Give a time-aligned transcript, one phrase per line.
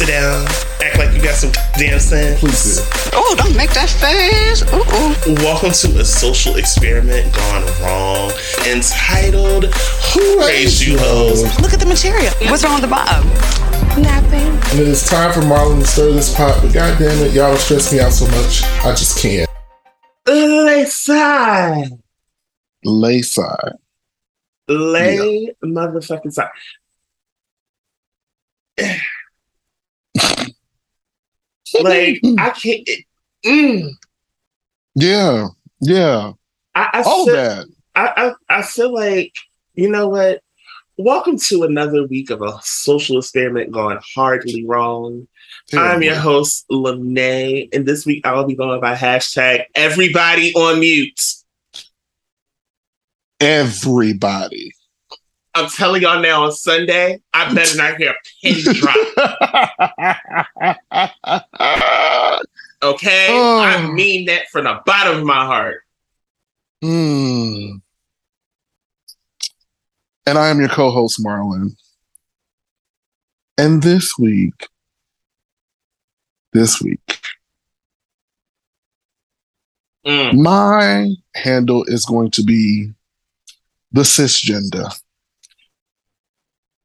[0.00, 0.46] sit down,
[0.82, 2.40] act like you got some damn sense.
[2.40, 3.10] Please do.
[3.12, 4.62] Oh, don't make that face.
[4.72, 5.34] Ooh, ooh.
[5.44, 8.32] Welcome to a social experiment gone wrong,
[8.66, 9.66] entitled
[10.14, 12.32] "Who Raised You Hoes?" Look at the material.
[12.48, 13.28] What's wrong with the bottom?
[14.00, 14.48] Nothing.
[14.70, 17.54] And it is time for Marlon to stir this pot, but god damn it, y'all
[17.56, 18.62] stress me out so much.
[18.82, 19.50] I just can't.
[20.26, 21.90] Lay side.
[22.84, 23.74] Lay side.
[24.66, 26.48] Lay motherfucking side.
[31.80, 32.82] Like I can't.
[32.86, 33.04] It,
[33.44, 33.90] mm,
[34.94, 35.48] Yeah.
[35.80, 36.32] Yeah.
[36.74, 37.66] I, I All feel, that.
[37.94, 39.34] I, I I feel like
[39.74, 40.40] you know what.
[40.96, 45.26] Welcome to another week of a social experiment gone hardly wrong.
[45.72, 50.80] I'm your host, Lene, and this week I will be going by hashtag everybody on
[50.80, 51.18] mute.
[53.40, 54.72] Everybody.
[55.54, 58.96] I'm telling y'all now on Sunday, I better not hear a penny drop.
[62.82, 63.26] Okay?
[63.28, 63.60] Oh.
[63.60, 65.82] I mean that from the bottom of my heart.
[66.82, 67.72] Hmm.
[70.26, 71.76] And I am your co-host, Marlon.
[73.58, 74.66] And this week,
[76.52, 77.20] this week,
[80.06, 80.38] Mm.
[80.42, 82.90] my handle is going to be
[83.92, 84.90] the cisgender.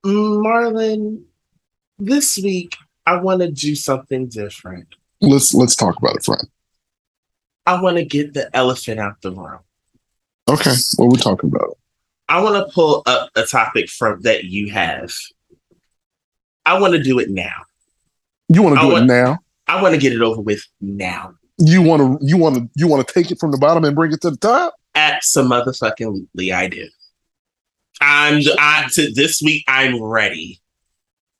[0.05, 1.23] Marlon,
[1.97, 2.75] this week
[3.05, 4.87] I want to do something different.
[5.21, 6.47] Let's let's talk about it, friend.
[7.65, 9.59] I want to get the elephant out the room.
[10.47, 11.77] Okay, what we talking about?
[12.29, 15.11] I want to pull up a topic from that you have.
[16.65, 17.63] I want to do it now.
[18.49, 19.39] You want to do it now?
[19.67, 21.33] I want to get it over with now.
[21.57, 23.95] You want to you want to you want to take it from the bottom and
[23.95, 24.75] bring it to the top?
[24.93, 26.87] At Absolutely, motherfucking I do.
[28.05, 29.63] I'm I, to this week.
[29.67, 30.61] I'm ready.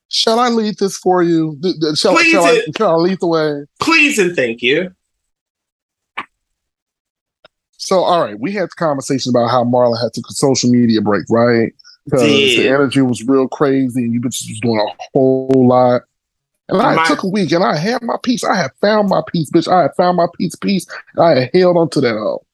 [0.08, 1.58] Shall I lead this for you?
[1.94, 3.64] Shall, Please shall, I, shall I lead the way?
[3.80, 4.92] Please and thank you.
[7.78, 11.24] So, all right, we had the conversation about how Marla had a social media break,
[11.28, 11.72] right?
[12.04, 16.02] Because the energy was real crazy and you bitches was doing a whole lot.
[16.68, 18.44] And I My- took a week and I had my piece.
[18.44, 19.68] I had found my piece, bitch.
[19.70, 20.86] I had found my piece, piece.
[21.18, 22.45] I had held onto that hoe.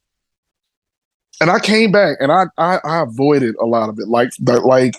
[1.43, 4.07] And I came back and I, I I avoided a lot of it.
[4.07, 4.95] Like that, like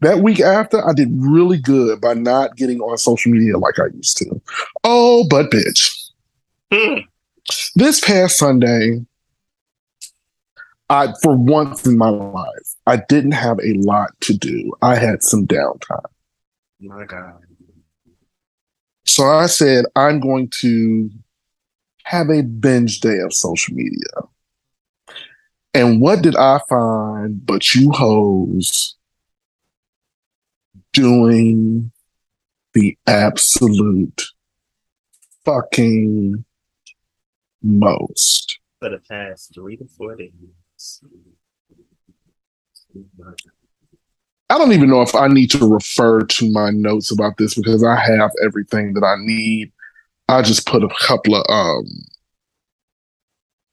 [0.00, 3.86] that week after, I did really good by not getting on social media like I
[3.94, 4.38] used to.
[4.84, 6.10] Oh, but bitch
[6.70, 6.98] Hmm.
[7.74, 9.00] this past Sunday,
[10.90, 14.74] I for once in my life, I didn't have a lot to do.
[14.82, 16.04] I had some downtime.
[16.80, 17.40] My God.
[19.06, 21.08] So I said, I'm going to
[22.02, 24.28] have a binge day of social media.
[25.76, 28.96] And what did I find but you hoes
[30.94, 31.92] doing
[32.72, 34.22] the absolute
[35.44, 36.46] fucking
[37.62, 38.58] most?
[38.80, 41.02] For the past three to four days.
[44.48, 47.84] I don't even know if I need to refer to my notes about this because
[47.84, 49.72] I have everything that I need.
[50.26, 51.84] I just put a couple of um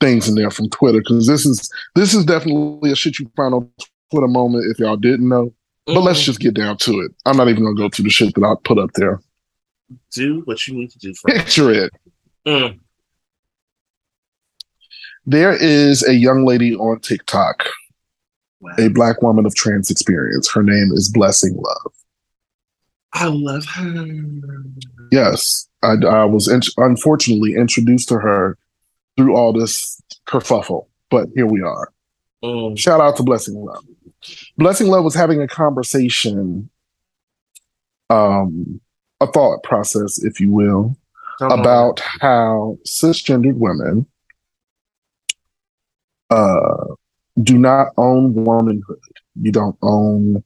[0.04, 3.54] things in there from Twitter because this is this is definitely a shit you find
[3.54, 3.70] on
[4.12, 5.54] Twitter moment if y'all didn't know.
[5.86, 6.26] But let's Mm.
[6.26, 7.12] just get down to it.
[7.26, 9.22] I'm not even gonna go through the shit that I put up there.
[10.12, 11.38] do what you need to do for me.
[11.40, 11.92] Picture it.
[12.48, 12.80] Mm.
[15.26, 17.64] There is a young lady on TikTok,
[18.60, 18.72] Wow.
[18.80, 20.50] a black woman of trans experience.
[20.52, 21.94] Her name is Blessing Love.
[23.14, 24.06] I love her.
[25.12, 28.58] Yes, I, I was in, unfortunately introduced to her
[29.18, 31.92] through all this kerfuffle, but here we are.
[32.44, 32.78] Mm.
[32.78, 33.84] Shout out to Blessing Love.
[34.58, 36.70] Blessing Love was having a conversation,
[38.10, 38.80] um,
[39.20, 40.96] a thought process, if you will,
[41.40, 41.60] Come on.
[41.60, 44.06] about how cisgendered women
[46.30, 46.96] uh,
[47.42, 49.00] do not own womanhood.
[49.42, 50.44] You don't own.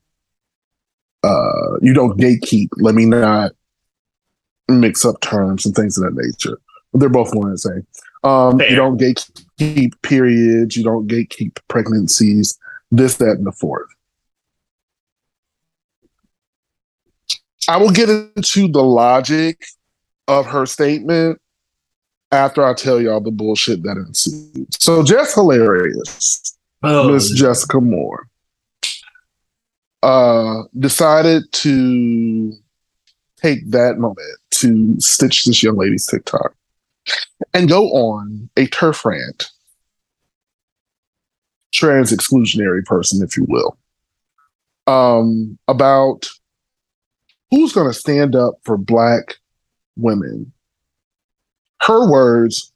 [1.23, 2.69] Uh, you don't gatekeep.
[2.77, 3.51] Let me not
[4.69, 6.59] mix up terms and things of that nature.
[6.93, 7.87] They're both one and the same.
[8.27, 10.75] Um, you don't gatekeep periods.
[10.75, 12.59] You don't gatekeep pregnancies.
[12.91, 13.87] This, that, and the fourth.
[17.69, 19.65] I will get into the logic
[20.27, 21.39] of her statement
[22.31, 24.73] after I tell y'all the bullshit that ensued.
[24.73, 26.57] So, just hilarious.
[26.83, 28.27] Oh, Miss Jessica Moore
[30.03, 32.53] uh, decided to
[33.37, 34.19] take that moment
[34.51, 36.56] to stitch this young lady's TikTok
[37.53, 39.49] and go on a TERF rant,
[41.73, 43.77] trans exclusionary person, if you will,
[44.87, 46.27] um, about
[47.51, 49.35] who's going to stand up for black
[49.95, 50.51] women?
[51.81, 52.71] Her words,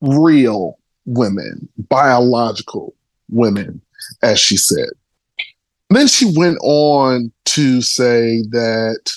[0.00, 2.94] real women, biological
[3.30, 3.80] women,
[4.22, 4.90] as she said.
[5.90, 9.12] Then she went on to say that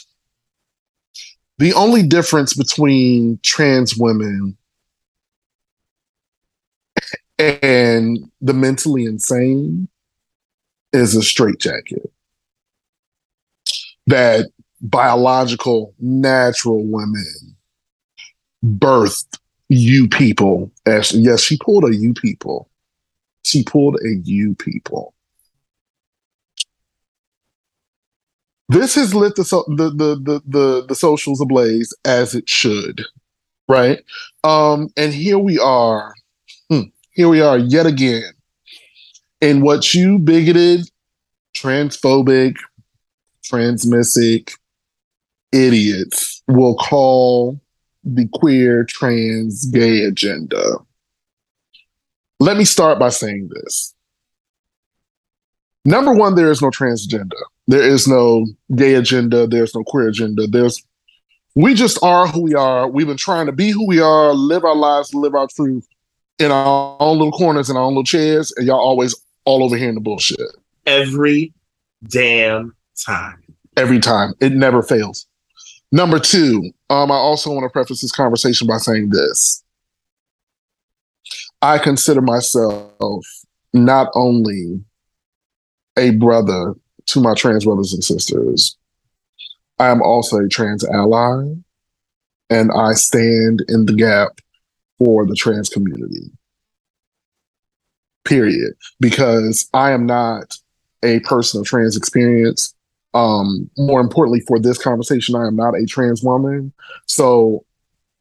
[1.58, 4.58] the only difference between trans women
[7.40, 9.88] and the mentally insane
[10.94, 12.12] is a straitjacket.
[14.08, 14.50] That
[14.82, 17.56] biological, natural women
[18.64, 19.40] birthed
[19.70, 20.72] you people.
[20.86, 22.70] As, yes, she pulled a you people.
[23.44, 25.14] She pulled a you people.
[28.70, 33.02] This has lit the the the the the, the socials ablaze as it should,
[33.70, 34.04] right?
[34.44, 36.14] Um, and here we are.
[36.70, 38.34] Hmm, here we are yet again
[39.42, 40.90] in what you bigoted,
[41.56, 42.56] transphobic,
[43.44, 44.54] transmissic
[45.52, 47.60] idiots will call
[48.04, 50.78] the queer, trans, gay agenda.
[52.40, 53.94] Let me start by saying this.
[55.86, 57.42] Number one, there is no transgender.
[57.68, 59.46] There is no gay agenda.
[59.46, 60.48] There's no queer agenda.
[60.48, 60.84] There's
[61.56, 62.88] we just are who we are.
[62.88, 65.88] We've been trying to be who we are, live our lives, live our truth
[66.38, 69.16] in our own little corners, in our own little chairs, and y'all always
[69.46, 70.40] all over here in the bullshit.
[70.86, 71.54] Every
[72.08, 73.42] damn time.
[73.76, 74.34] Every time.
[74.40, 75.26] It never fails.
[75.92, 79.64] Number two, um, I also want to preface this conversation by saying this.
[81.62, 83.26] I consider myself
[83.74, 84.80] not only
[85.98, 86.76] a brother
[87.08, 88.78] to my trans brothers and sisters,
[89.80, 91.54] I am also a trans ally,
[92.50, 94.40] and I stand in the gap
[94.98, 96.32] for the trans community.
[98.26, 98.74] Period.
[99.00, 100.56] Because I am not
[101.04, 102.74] a person of trans experience.
[103.14, 106.74] Um, more importantly, for this conversation, I am not a trans woman.
[107.06, 107.66] So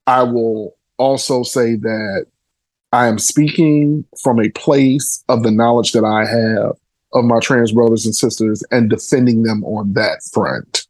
[0.07, 2.27] I will also say that
[2.93, 6.77] I am speaking from a place of the knowledge that I have
[7.19, 10.87] of my trans brothers and sisters and defending them on that front.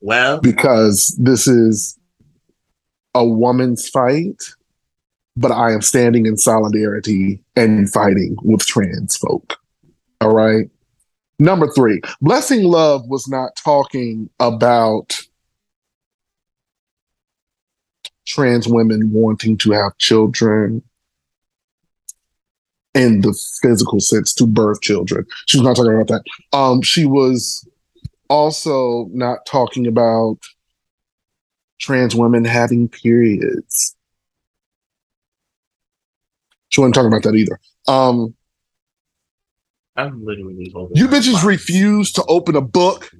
[0.00, 1.98] Well, because this is
[3.14, 4.42] a woman's fight,
[5.36, 9.58] but I am standing in solidarity and fighting with trans folk.
[10.20, 10.68] All right.
[11.38, 15.20] Number three, Blessing Love was not talking about
[18.26, 20.82] trans women wanting to have children
[23.00, 23.32] in the
[23.62, 25.26] physical sense to birth children.
[25.46, 26.22] She was not talking about that.
[26.52, 27.66] Um, she was
[28.28, 30.36] also not talking about
[31.80, 33.96] trans women having periods.
[36.68, 37.58] She wasn't talking about that either.
[37.88, 38.34] Um,
[39.96, 40.96] I'm literally holding.
[40.96, 43.10] You bitches refuse to open a book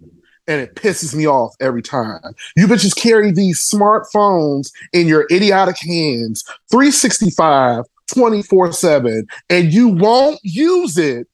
[0.46, 2.20] and it pisses me off every time.
[2.56, 10.38] You bitches carry these smartphones in your idiotic hands 365, 24 7, and you won't
[10.42, 11.26] use it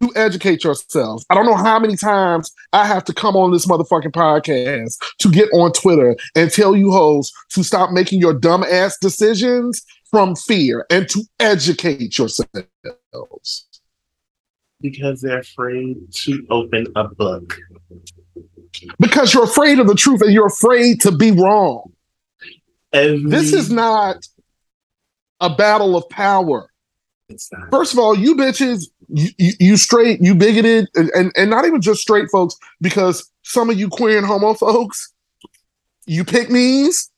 [0.00, 1.24] to educate yourselves.
[1.30, 5.30] I don't know how many times I have to come on this motherfucking podcast to
[5.30, 10.34] get on Twitter and tell you hoes to stop making your dumb ass decisions from
[10.34, 13.66] fear and to educate yourselves
[14.82, 17.56] because they're afraid to open a book.
[18.98, 21.92] Because you're afraid of the truth and you're afraid to be wrong.
[22.92, 23.30] Every...
[23.30, 24.16] This is not
[25.42, 26.70] a battle of power.
[27.70, 31.66] First of all, you bitches, you, you, you straight, you bigoted, and, and, and not
[31.66, 35.12] even just straight folks, because some of you queer and homo folks,
[36.06, 37.10] you pick me's.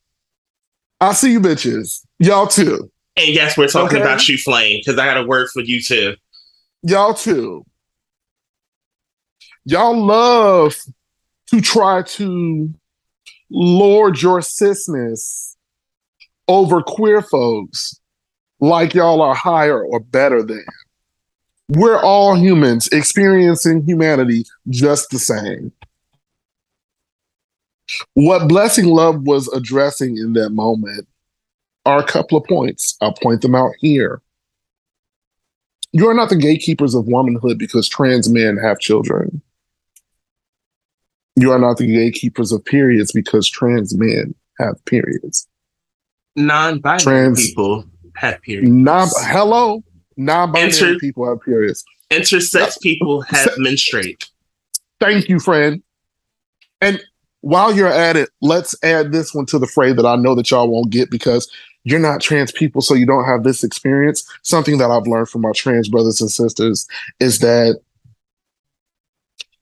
[0.99, 2.05] I see you bitches.
[2.19, 2.91] Y'all too.
[3.17, 4.05] And yes, we're talking okay?
[4.05, 6.15] about you, Flame, because I got a word for you too
[6.85, 7.65] y'all too.
[9.65, 10.75] Y'all love
[11.47, 12.73] to try to
[13.49, 15.55] lord your cisness
[16.47, 17.99] over queer folks
[18.59, 20.65] like y'all are higher or better than.
[21.69, 25.71] We're all humans experiencing humanity just the same.
[28.13, 31.07] What Blessing Love was addressing in that moment
[31.85, 32.97] are a couple of points.
[33.01, 34.21] I'll point them out here.
[35.91, 39.41] You are not the gatekeepers of womanhood because trans men have children.
[41.35, 45.47] You are not the gatekeepers of periods because trans men have periods.
[46.35, 47.85] Non-binary trans, people
[48.15, 48.69] have periods.
[48.69, 49.83] Non hello,
[50.17, 51.83] non-binary Inter, people have periods.
[52.11, 54.29] Intersex people have Se- menstruate.
[54.99, 55.81] Thank you, friend.
[56.81, 57.01] And
[57.41, 60.49] while you're at it, let's add this one to the fray that I know that
[60.51, 61.49] y'all won't get because
[61.83, 64.27] you're not trans people, so you don't have this experience.
[64.41, 66.87] Something that I've learned from my trans brothers and sisters
[67.19, 67.79] is that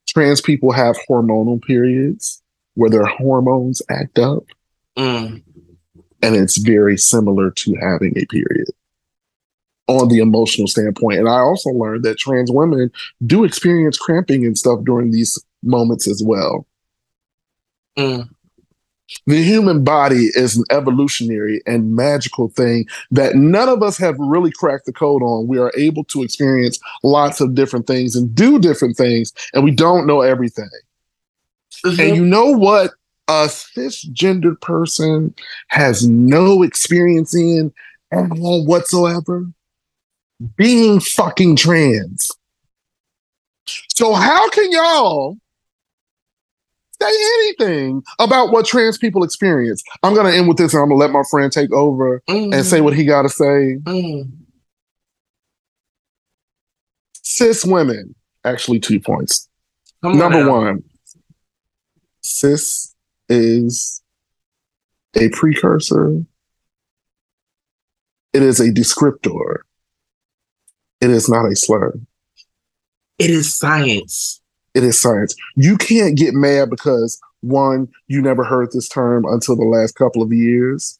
[0.08, 2.42] trans people have hormonal periods
[2.76, 4.46] where their hormones act up.
[4.98, 5.44] Mm.
[6.24, 8.68] And it's very similar to having a period
[9.88, 11.20] on the emotional standpoint.
[11.20, 12.92] And I also learned that trans women
[13.26, 16.66] do experience cramping and stuff during these moments as well.
[17.98, 18.30] Mm.
[19.28, 24.52] The human body is an evolutionary and magical thing that none of us have really
[24.52, 25.48] cracked the code on.
[25.48, 29.72] We are able to experience lots of different things and do different things, and we
[29.72, 30.70] don't know everything.
[31.86, 32.00] Mm-hmm.
[32.00, 32.92] And you know what
[33.28, 35.34] a cisgendered person
[35.70, 37.74] has no experience in
[38.12, 39.48] at all whatsoever?
[40.58, 42.30] Being fucking trans.
[43.66, 45.38] So how can y'all
[47.04, 49.84] say anything about what trans people experience.
[50.04, 52.54] I'm gonna end with this, and I'm gonna let my friend take over mm.
[52.54, 53.78] and say what he got to say.
[53.84, 54.32] Mm.
[57.22, 59.50] Cis women, actually, two points.
[60.02, 60.84] Number on one,
[62.22, 62.93] cis
[63.30, 64.02] is
[65.16, 66.24] a precursor.
[68.34, 69.60] It is a descriptor.
[71.02, 71.94] It is not a slur.
[73.20, 74.42] It is science
[74.74, 75.36] it is science.
[75.56, 80.22] You can't get mad because one, you never heard this term until the last couple
[80.22, 81.00] of years.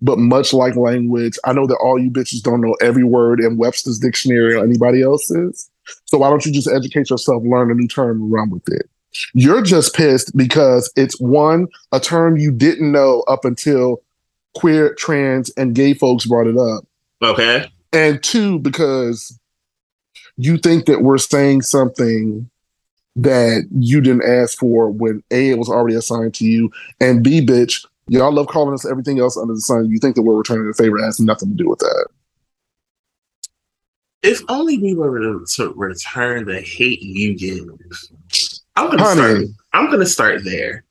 [0.00, 3.56] But much like language, I know that all you bitches don't know every word in
[3.56, 5.70] Webster's dictionary or anybody else's.
[6.04, 8.88] So why don't you just educate yourself, learn a new term, and run with it?
[9.32, 14.02] You're just pissed because it's one, a term you didn't know up until
[14.54, 16.84] queer, trans, and gay folks brought it up.
[17.22, 17.70] Okay.
[17.92, 19.38] And two, because
[20.36, 22.48] you think that we're saying something
[23.16, 27.44] that you didn't ask for when A, it was already assigned to you, and B,
[27.44, 29.88] bitch, y'all love calling us everything else under the sun.
[29.88, 32.08] You think that we're returning the favor has nothing to do with that.
[34.22, 37.68] If only we were to return the hate you give.
[38.76, 39.20] I'm gonna Honey.
[39.20, 39.44] start.
[39.72, 40.84] I'm gonna start there.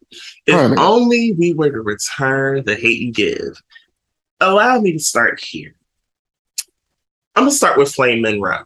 [0.45, 0.75] If Honey.
[0.79, 3.61] only we were to return the hate you give.
[4.39, 5.75] Allow me to start here.
[7.35, 8.63] I'm gonna start with Flame Monroe.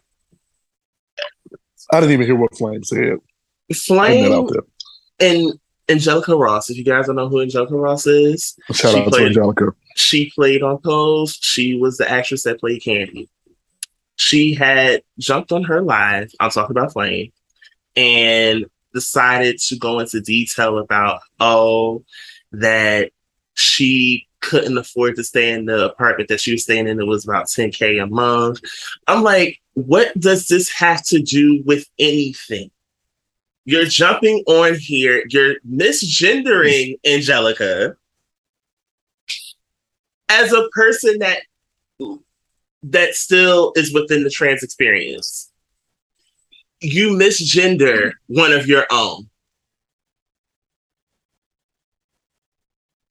[1.92, 3.18] I didn't even hear what Flame said.
[3.74, 4.48] Flame
[5.20, 5.58] and
[5.88, 6.68] Angelica Ross.
[6.70, 9.72] If you guys don't know who Angelica Ross is, shout out played, to Angelica.
[9.96, 11.38] She played on Pose.
[11.40, 13.28] She was the actress that played Candy.
[14.16, 16.30] She had jumped on her live.
[16.40, 17.32] I'm talking about Flame,
[17.96, 22.04] and decided to go into detail about oh
[22.52, 23.10] that
[23.54, 27.00] she couldn't afford to stay in the apartment that she was staying in.
[27.00, 28.60] It was about 10k a month.
[29.06, 32.70] I'm like, what does this have to do with anything?
[33.64, 35.24] You're jumping on here.
[35.28, 37.96] You're misgendering Angelica
[40.28, 41.40] as a person that
[42.82, 45.47] that still is within the trans experience.
[46.80, 49.28] You misgender one of your own.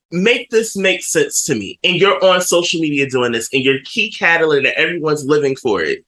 [0.09, 1.79] Make this make sense to me.
[1.83, 5.81] And you're on social media doing this, and you're key catalyst that everyone's living for
[5.81, 6.05] it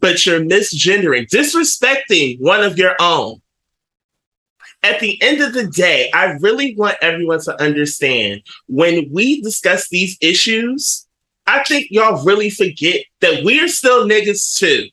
[0.00, 3.40] but you're misgendering, disrespecting one of your own.
[4.82, 9.88] At the end of the day, I really want everyone to understand when we discuss
[9.88, 11.06] these issues,
[11.46, 14.88] I think y'all really forget that we're still niggas too.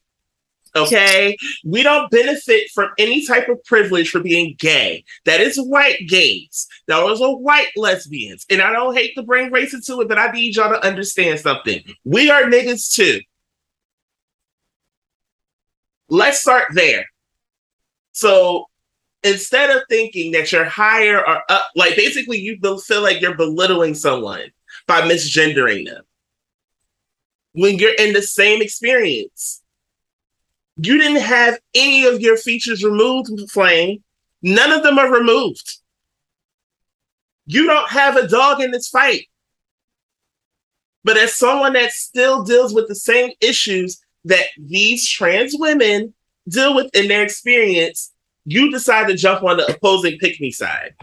[0.77, 1.37] Okay?
[1.65, 5.03] We don't benefit from any type of privilege for being gay.
[5.25, 6.67] That is white gays.
[6.87, 8.45] Those are white lesbians.
[8.49, 11.39] And I don't hate to bring race into it, but I need y'all to understand
[11.39, 11.83] something.
[12.03, 13.19] We are niggas too.
[16.09, 17.05] Let's start there.
[18.13, 18.67] So
[19.23, 23.93] instead of thinking that you're higher or up, like basically you feel like you're belittling
[23.93, 24.51] someone
[24.87, 26.03] by misgendering them
[27.53, 29.61] when you're in the same experience.
[30.77, 34.03] You didn't have any of your features removed, Flame.
[34.41, 35.79] None of them are removed.
[37.47, 39.27] You don't have a dog in this fight.
[41.03, 46.13] But as someone that still deals with the same issues that these trans women
[46.47, 48.11] deal with in their experience,
[48.45, 50.95] you decide to jump on the opposing pick me side.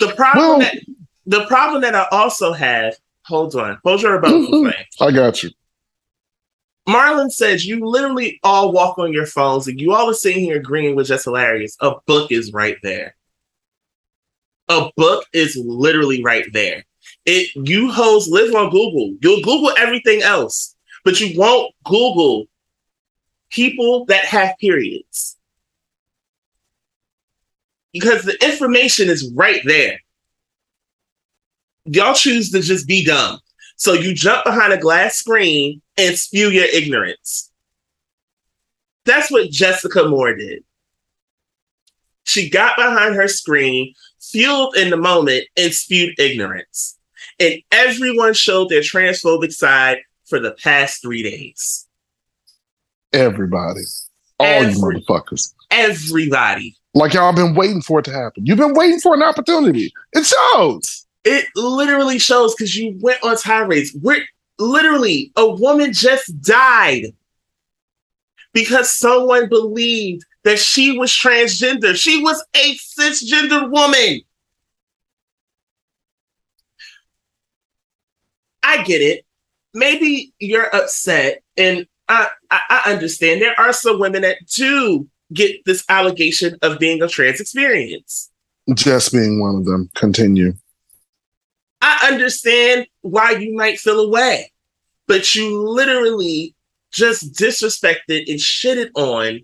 [0.00, 0.76] The problem well, that
[1.26, 5.02] the problem that I also have, hold on, hold your rebuttal mm-hmm.
[5.04, 5.50] I got you.
[6.88, 10.56] Marlon says you literally all walk on your phones and you all are sitting here
[10.56, 11.76] agreeing with just hilarious.
[11.80, 13.14] A book is right there.
[14.68, 16.84] A book is literally right there.
[17.26, 19.16] It you hoes live on Google.
[19.20, 20.76] You'll Google everything else
[21.08, 22.44] but you won't Google
[23.50, 25.38] people that have periods
[27.94, 30.00] because the information is right there.
[31.86, 33.40] Y'all choose to just be dumb.
[33.76, 37.50] So you jump behind a glass screen and spew your ignorance.
[39.04, 40.64] That's what Jessica Moore did.
[42.24, 46.98] She got behind her screen, fueled in the moment, and spewed ignorance.
[47.40, 51.86] And everyone showed their transphobic side for the past three days.
[53.12, 53.80] Everybody.
[54.38, 55.54] All Every- you motherfuckers.
[55.70, 56.76] Everybody.
[56.94, 58.44] Like y'all been waiting for it to happen.
[58.46, 59.92] You've been waiting for an opportunity.
[60.12, 61.06] It shows.
[61.24, 63.94] It literally shows because you went on tirades.
[64.00, 64.24] We're
[64.58, 67.12] literally a woman just died
[68.52, 71.94] because someone believed that she was transgender.
[71.94, 74.22] She was a cisgender woman.
[78.62, 79.24] I get it.
[79.74, 83.40] Maybe you're upset, and I, I, I understand.
[83.40, 88.30] There are some women that do get this allegation of being a trans experience.
[88.74, 89.90] Just being one of them.
[89.94, 90.54] Continue.
[91.80, 94.52] I understand why you might feel away,
[95.06, 96.54] but you literally
[96.90, 99.40] just disrespected and shitted on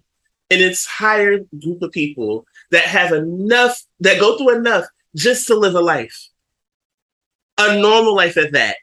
[0.51, 5.75] an entire group of people that have enough, that go through enough just to live
[5.75, 6.29] a life,
[7.59, 8.77] a normal life at that.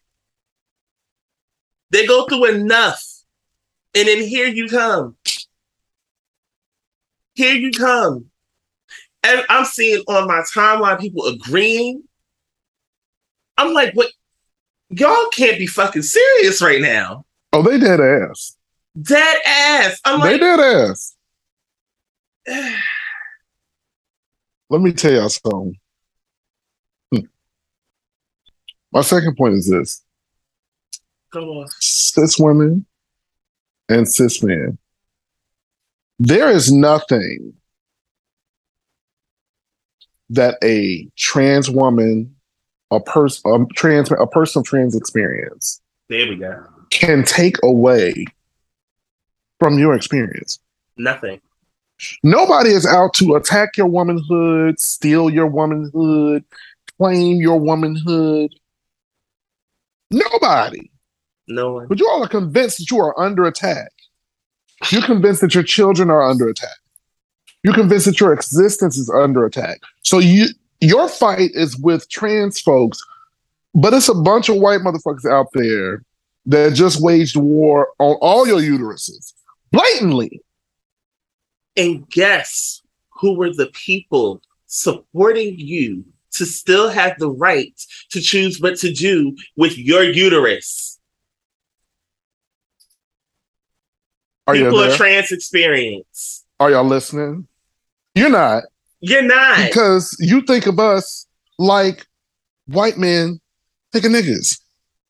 [1.90, 3.04] They go through enough,
[3.94, 5.18] and then here you come.
[7.34, 8.28] Here you come.
[9.24, 12.04] And I'm seeing on my timeline people agreeing
[13.58, 14.12] I'm like, what?
[14.90, 17.26] Y'all can't be fucking serious right now.
[17.54, 18.58] Oh, they dead ass.
[19.02, 20.00] Dead ass.
[20.04, 21.16] I'm they like, dead ass.
[24.70, 25.78] Let me tell y'all something.
[27.14, 27.26] Hmm.
[28.92, 30.04] My second point is this
[31.32, 31.68] come on.
[31.80, 32.86] cis women
[33.90, 34.78] and cis men.
[36.20, 37.54] There is nothing
[40.30, 42.36] that a trans woman,
[42.92, 46.64] a person, a trans, a person of trans experience There we go.
[46.90, 48.26] can take away
[49.60, 50.60] from your experience.
[50.98, 51.40] Nothing.
[52.24, 56.44] Nobody is out to attack your womanhood, steal your womanhood,
[56.98, 58.52] claim your womanhood.
[60.10, 60.92] Nobody.
[61.48, 61.88] No one.
[61.88, 63.92] But you all are convinced that you are under attack.
[64.90, 66.70] You're convinced that your children are under attack.
[67.64, 69.82] You're convinced that your existence is under attack.
[70.02, 70.48] So you
[70.82, 73.00] your fight is with trans folks,
[73.74, 76.04] but it's a bunch of white motherfuckers out there
[76.48, 79.34] that just waged war on all your uteruses
[79.72, 80.42] blatantly.
[81.78, 88.60] And guess who were the people supporting you to still have the right to choose
[88.60, 91.00] what to do with your uterus?
[94.48, 96.46] Are you people of trans experience.
[96.60, 97.48] Are y'all listening?
[98.16, 98.64] You're not
[99.02, 99.58] You're not.
[99.68, 101.26] because you think of us
[101.58, 102.06] like
[102.68, 103.40] white men
[103.92, 104.60] think of niggas.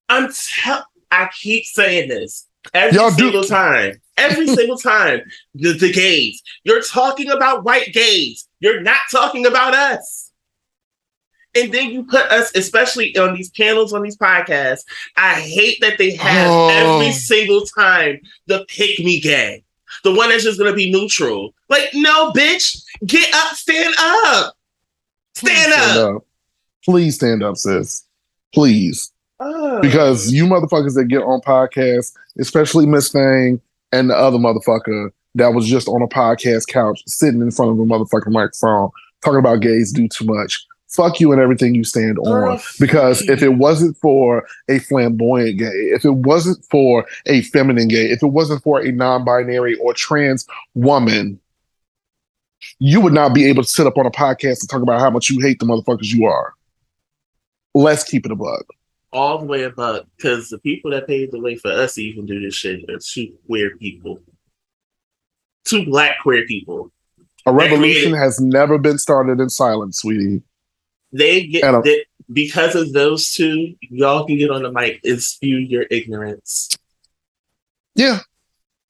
[0.09, 4.01] I'm tell I keep saying this every Y'all do- single time.
[4.17, 5.21] Every single time.
[5.55, 6.41] The, the gays.
[6.63, 8.47] You're talking about white gays.
[8.59, 10.31] You're not talking about us.
[11.53, 14.83] And then you put us, especially on these panels, on these podcasts.
[15.17, 16.69] I hate that they have Oh.
[16.69, 19.63] every single time the pick me gay.
[20.03, 21.53] The one that's just gonna be neutral.
[21.69, 24.57] Like, no, bitch, get up, stand up.
[25.35, 26.25] Stand up.
[26.83, 28.05] Please stand up, sis.
[28.53, 29.11] Please.
[29.39, 29.79] Oh.
[29.81, 33.59] Because you motherfuckers that get on podcasts, especially Miss Thing
[33.91, 37.79] and the other motherfucker that was just on a podcast couch sitting in front of
[37.79, 38.89] a motherfucking microphone
[39.23, 40.65] talking about gays do too much.
[40.91, 42.59] Fuck you and everything you stand Girl, on.
[42.79, 48.11] Because if it wasn't for a flamboyant gay, if it wasn't for a feminine gay,
[48.11, 51.39] if it wasn't for a non-binary or trans woman,
[52.79, 55.09] you would not be able to sit up on a podcast and talk about how
[55.09, 56.53] much you hate the motherfuckers you are.
[57.73, 58.63] Let's keep it a bug.
[59.13, 62.25] all the way above because the people that paved the way for us to even
[62.25, 64.19] do this shit are two queer people,
[65.65, 66.91] two black queer people.
[67.45, 70.41] A revolution created- has never been started in silence, sweetie.
[71.13, 73.75] They get And a- that because of those two.
[73.81, 76.69] Y'all can get on the mic and spew your ignorance
[77.95, 78.19] Yeah.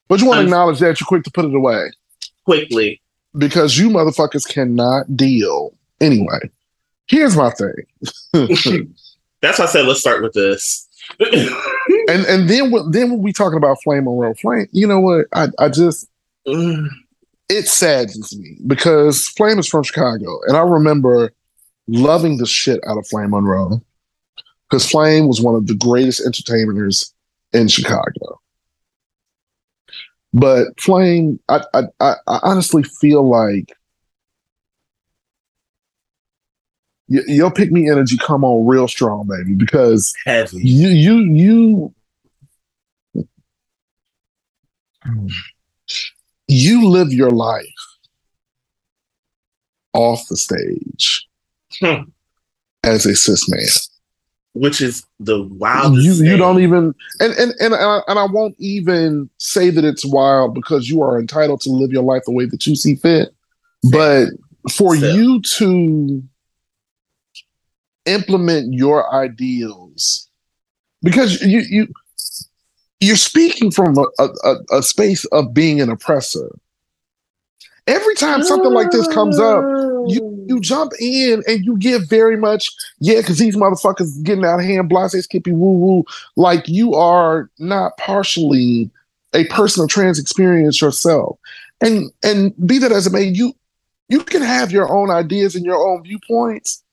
[0.08, 1.90] But you want to Um, acknowledge that you're quick to put it away
[2.46, 3.02] quickly.
[3.38, 5.74] because you motherfuckers cannot deal.
[6.02, 6.40] Anyway,
[7.08, 7.74] here's my thing.
[9.42, 10.88] That's why I said let's start with this.
[12.08, 15.26] And and then when- then when we talking about Flame Monroe Flame, you know what?
[15.34, 16.08] I, I just
[17.50, 21.32] it saddens me because Flame is from Chicago, and I remember
[21.92, 23.82] loving the shit out of Flame Monroe
[24.70, 27.14] because Flame was one of the greatest entertainers
[27.54, 28.40] in Chicago.
[30.34, 33.74] But Flame, I I, I honestly feel like
[37.10, 40.60] y- your pick me energy come on real strong, baby, because heavy.
[40.66, 41.94] you you you
[46.48, 47.66] you live your life
[49.94, 51.28] off the stage
[51.80, 52.04] Hmm.
[52.84, 53.62] as a cis man.
[54.54, 56.04] Which is the wildest.
[56.06, 60.06] You you don't even and and and I, and I won't even say that it's
[60.06, 63.30] wild because you are entitled to live your life the way that you see fit.
[63.90, 64.26] But
[64.72, 66.22] for So- you to
[68.06, 70.30] implement your ideals,
[71.02, 71.88] because you you
[73.00, 76.50] you're speaking from a, a, a- a space of being an oppressor.
[77.88, 79.64] Every time something like this comes up,
[80.08, 84.66] you jump in and you give very much, yeah, because these motherfuckers getting out of
[84.66, 86.04] hand, blase, skippy, woo woo.
[86.36, 88.90] Like you are not partially
[89.34, 91.38] a person of trans experience yourself.
[91.80, 93.54] And and be that as it may, you
[94.10, 96.84] you can have your own ideas and your own viewpoints.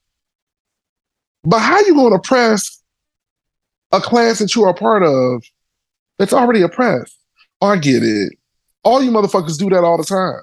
[1.45, 2.81] But how you going to oppress
[3.93, 5.43] a class that you are a part of
[6.19, 7.17] that's already oppressed?
[7.61, 8.35] I get it.
[8.85, 10.43] All you motherfuckers do that all the time.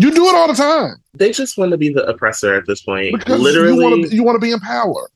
[0.00, 2.82] You do it all the time They just want to be the oppressor at this
[2.82, 3.18] point.
[3.18, 5.10] because Literally, you want to you want to be in power.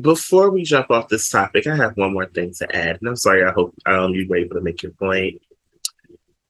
[0.00, 2.98] before we jump off this topic, I have one more thing to add.
[3.00, 5.42] And I'm sorry, I hope um, you were able to make your point.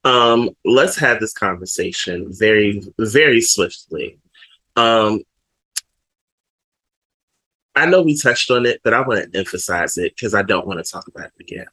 [0.05, 4.19] Um, let's have this conversation very, very swiftly.
[4.77, 5.23] Um,
[7.75, 10.67] I know we touched on it, but I want to emphasize it because I don't
[10.67, 11.67] want to talk about it again.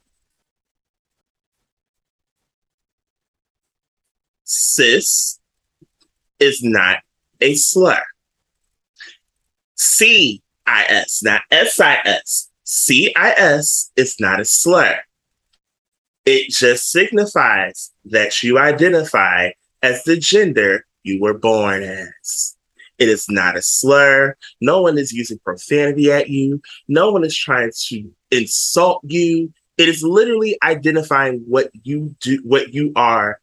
[4.45, 5.39] Cis
[6.39, 6.99] is not
[7.41, 8.01] a slur.
[9.75, 12.49] C I S, not SIS.
[12.63, 14.99] CIS is not a slur.
[16.25, 22.57] It just signifies that you identify as the gender you were born as.
[22.99, 24.35] It is not a slur.
[24.59, 26.61] No one is using profanity at you.
[26.89, 29.53] No one is trying to insult you.
[29.77, 33.39] It is literally identifying what you do, what you are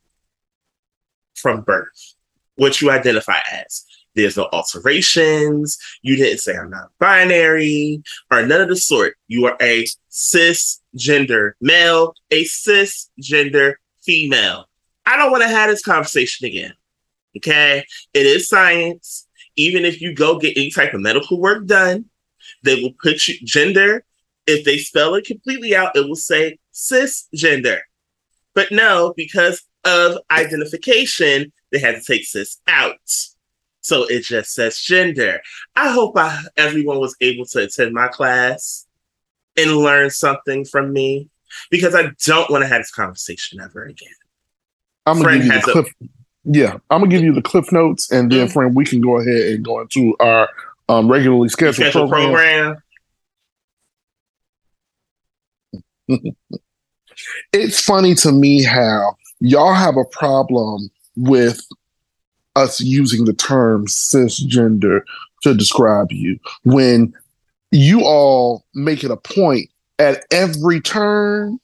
[1.37, 2.14] from birth,
[2.57, 3.85] what you identify as.
[4.15, 5.79] There's no alterations.
[6.03, 9.17] You didn't say I'm not binary or none of the sort.
[9.27, 14.69] You are a cisgender male, a cisgender female.
[15.05, 16.75] I don't want to have this conversation again.
[17.37, 17.85] Okay.
[18.13, 19.27] It is science.
[19.57, 22.07] Even if you go get any type of medical work done,
[22.63, 24.05] they will put you gender.
[24.47, 27.81] If they spell it completely out, it will say cisgender.
[28.55, 32.97] But no, because of identification, they had to take cis out.
[33.81, 35.41] So it just says gender.
[35.77, 38.87] I hope I, everyone was able to attend my class
[39.59, 41.29] and learn something from me
[41.71, 44.09] because I don't want to have this conversation ever again.
[45.07, 46.09] I'm gonna Friend give you the a-
[46.45, 48.53] Yeah, I'm gonna give you the cliff notes, and then, Mm.
[48.53, 50.49] friend, we can go ahead and go into our
[50.89, 52.77] um, regularly scheduled program.
[56.09, 56.27] program.
[57.53, 61.61] It's funny to me how y'all have a problem with
[62.57, 65.01] us using the term cisgender
[65.43, 67.13] to describe you when
[67.71, 71.59] you all make it a point at every turn,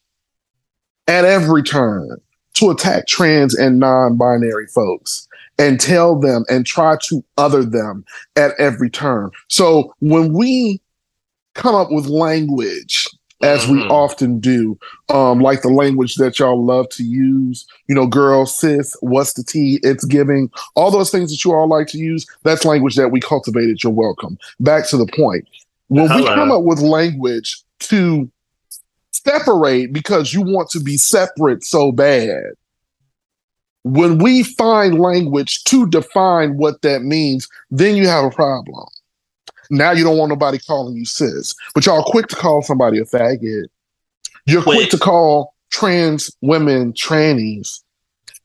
[1.07, 2.21] at every turn,
[2.55, 8.05] to attack trans and non-binary folks and tell them and try to other them
[8.37, 9.31] at every turn.
[9.49, 10.81] So when we
[11.55, 13.07] come up with language
[13.43, 13.91] as we Mhm.
[13.91, 18.95] often do, um, like the language that y'all love to use, you know, girl, sis,
[19.01, 22.65] what's the tea, it's giving, all those things that you all like to use, that's
[22.65, 23.83] language that we cultivated.
[23.83, 24.39] You're welcome.
[24.61, 25.47] Back to the point.
[25.89, 28.29] When we come up with language to
[29.13, 32.53] separate because you want to be separate so bad,
[33.83, 38.87] when we find language to define what that means, then you have a problem.
[39.71, 43.05] Now you don't want nobody calling you cis, but y'all quick to call somebody a
[43.05, 43.67] faggot.
[44.47, 47.81] You're quick to call trans women trannies.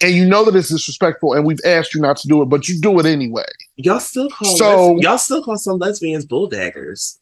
[0.01, 2.67] And you know that it's disrespectful, and we've asked you not to do it, but
[2.67, 3.45] you do it anyway.
[3.77, 7.17] Y'all still call So- les- y'all still call some lesbians bulldaggers.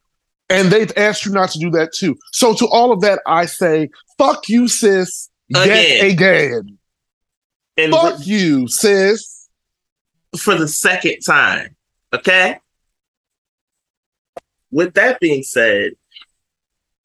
[0.50, 2.18] And they've asked you not to do that too.
[2.32, 5.30] So to all of that, I say, fuck you, sis.
[5.50, 6.06] Yet Again.
[6.12, 6.78] again.
[7.78, 9.48] And Fuck with- you, sis.
[10.38, 11.76] for the second time.
[12.14, 12.60] Okay.
[14.74, 15.92] With that being said,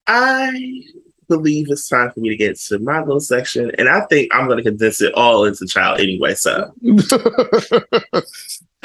[0.07, 0.81] I
[1.27, 4.47] believe it's time for me to get to my little section, and I think I'm
[4.47, 6.33] going to condense it all into child anyway.
[6.33, 7.17] So, so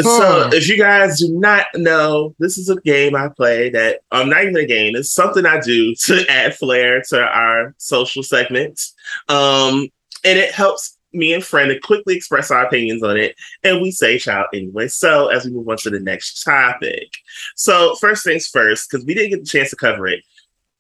[0.03, 0.51] Huh.
[0.53, 4.43] if you guys do not know, this is a game I play that I'm not
[4.43, 4.95] even a game.
[4.97, 8.95] It's something I do to add flair to our social segments,
[9.29, 9.89] um,
[10.25, 13.91] and it helps me and friend to quickly express our opinions on it and we
[13.91, 14.89] say child anyway.
[14.89, 17.09] So as we move on to the next topic.
[17.57, 20.25] So first things first, because we didn't get the chance to cover it.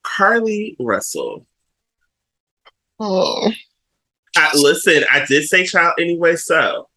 [0.04, 1.46] Carlee Russell.
[3.00, 3.50] oh.
[4.36, 6.34] I, listen, I did say child anyway.
[6.36, 6.88] So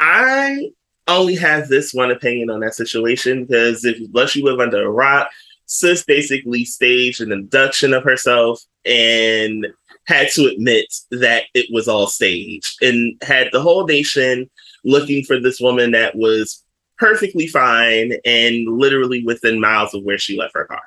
[0.00, 0.70] I
[1.06, 4.90] only have this one opinion on that situation because if unless you live under a
[4.90, 5.30] rock,
[5.66, 9.66] sis basically staged an abduction of herself and
[10.10, 14.50] had to admit that it was all staged and had the whole nation
[14.84, 16.64] looking for this woman that was
[16.98, 20.82] perfectly fine and literally within miles of where she left her car.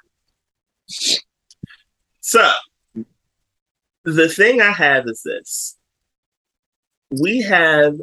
[2.20, 2.52] So,
[4.04, 5.78] the thing I have is this
[7.10, 7.96] we have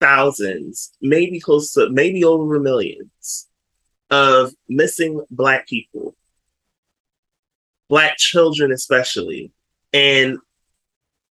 [0.00, 3.48] thousands, maybe close to maybe over millions
[4.10, 6.14] of missing Black people,
[7.88, 9.52] Black children, especially.
[9.96, 10.38] And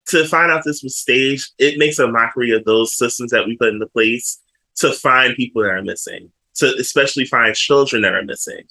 [0.08, 3.58] to find out this was staged, it makes a mockery of those systems that we
[3.58, 4.41] put into place
[4.78, 8.63] to find people that are missing, to especially find children that are missing.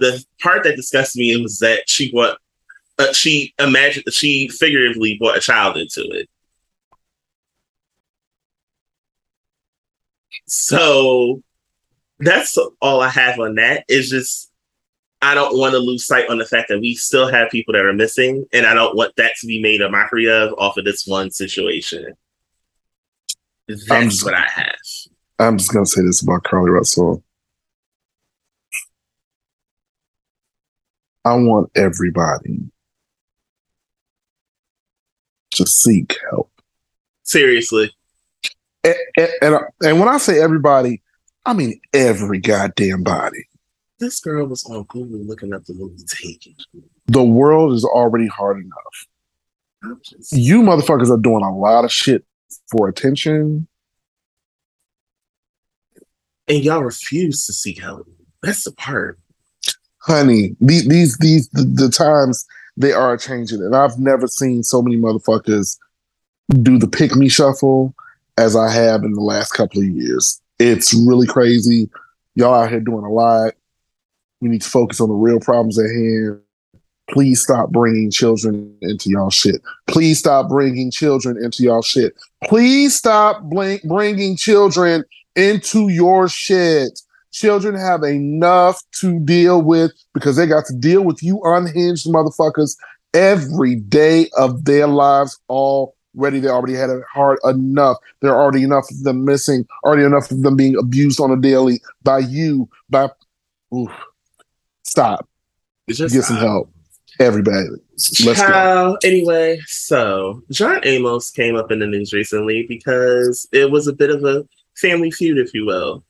[0.00, 2.38] The part that disgusted me was that she brought,
[2.98, 6.28] uh, she imagined, she figuratively brought a child into it.
[10.46, 11.42] So
[12.18, 13.84] that's all I have on that.
[13.88, 14.51] Is just
[15.22, 17.86] I don't want to lose sight on the fact that we still have people that
[17.86, 20.84] are missing, and I don't want that to be made a mockery of off of
[20.84, 22.14] this one situation.
[23.68, 24.74] That's just, what I have.
[25.38, 27.22] I'm just gonna say this about Carlee Russell.
[31.24, 32.58] I want everybody
[35.52, 36.50] to seek help.
[37.22, 37.94] Seriously.
[38.82, 41.00] And, and, and, and when I say everybody,
[41.46, 43.46] I mean every goddamn body.
[44.02, 46.56] This girl was on Google looking up the movie Taken.
[47.06, 50.00] The world is already hard enough.
[50.02, 50.32] Just...
[50.32, 52.24] You motherfuckers are doing a lot of shit
[52.68, 53.68] for attention.
[56.48, 58.08] And y'all refuse to seek help.
[58.42, 59.20] That's the part.
[59.98, 62.44] Honey, these these these the, the times
[62.76, 65.78] they are changing, and I've never seen so many motherfuckers
[66.60, 67.94] do the pick me shuffle
[68.36, 70.42] as I have in the last couple of years.
[70.58, 71.88] It's really crazy.
[72.34, 73.52] Y'all out here doing a lot.
[74.42, 76.40] We need to focus on the real problems at hand.
[77.10, 79.62] Please stop bringing children into y'all shit.
[79.86, 82.14] Please stop bringing children into y'all shit.
[82.44, 85.04] Please stop bl- bringing children
[85.36, 87.00] into your shit.
[87.30, 92.76] Children have enough to deal with because they got to deal with you unhinged motherfuckers
[93.14, 96.40] every day of their lives already.
[96.40, 97.98] They already had it hard enough.
[98.22, 101.36] There are already enough of them missing, already enough of them being abused on a
[101.36, 103.08] daily by you, by
[103.72, 103.92] oof.
[104.82, 105.28] Stop.
[105.88, 106.72] Just Get some help.
[107.18, 107.68] Everybody.
[108.24, 108.96] Let's go.
[109.04, 114.10] Anyway, so John Amos came up in the news recently because it was a bit
[114.10, 114.44] of a
[114.76, 116.04] family feud, if you will.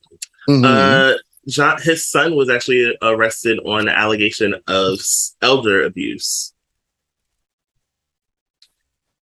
[0.49, 0.65] Mm-hmm.
[0.65, 1.13] Uh,
[1.47, 4.99] John, his son was actually arrested on the allegation of
[5.41, 6.53] elder abuse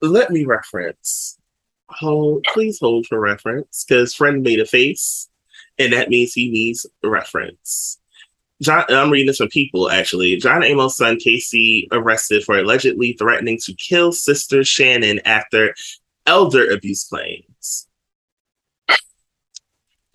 [0.02, 1.38] let me reference.
[1.90, 5.30] Hold, please hold for reference because friend made a face,
[5.78, 8.00] and that means he needs reference.
[8.62, 10.38] John, I'm reading this from People actually.
[10.38, 15.74] John Amos' son Casey arrested for allegedly threatening to kill sister Shannon after
[16.28, 17.88] elder abuse claims.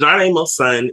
[0.01, 0.91] John Amos' son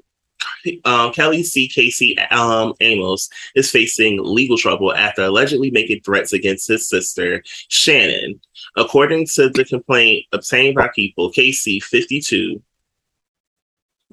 [0.86, 1.68] um, Kelly C.
[1.68, 8.40] Casey um, Amos is facing legal trouble after allegedly making threats against his sister Shannon.
[8.78, 12.62] According to the complaint obtained by people, Casey, 52,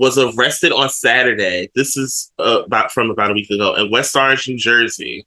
[0.01, 1.71] was arrested on Saturday.
[1.75, 5.27] This is uh, about from about a week ago in West Orange, New Jersey,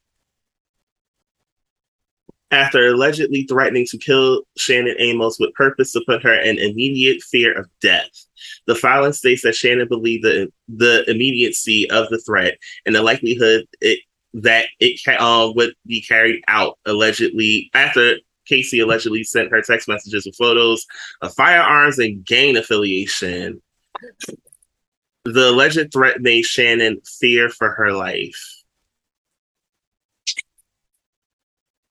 [2.49, 7.55] after allegedly threatening to kill Shannon Amos with purpose to put her in immediate fear
[7.55, 8.09] of death.
[8.65, 12.57] The filing states that Shannon believed the, the immediacy of the threat
[12.87, 13.99] and the likelihood it,
[14.33, 18.15] that it uh, would be carried out allegedly after
[18.47, 20.87] Casey allegedly sent her text messages with photos
[21.21, 23.61] of firearms and gang affiliation.
[25.25, 28.63] The alleged threat made Shannon fear for her life.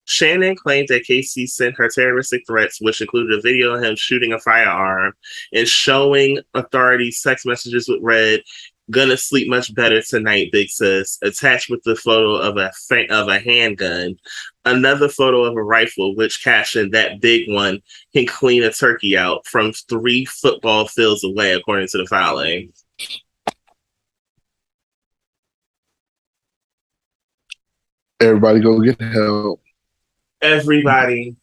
[0.05, 4.35] Shannon claimed that Casey sent her terroristic threats, which included a video of him shooting
[4.35, 5.15] a firearm
[5.55, 8.43] and showing authorities text messages with red
[8.91, 11.19] gonna sleep much better tonight, big sis.
[11.23, 14.17] Attached with the photo of a fa- of a handgun,
[14.65, 17.81] another photo of a rifle, which captioned that big one
[18.13, 22.73] can clean a turkey out from three football fields away, according to the filing.
[28.23, 29.63] Everybody go get help
[30.43, 31.37] everybody.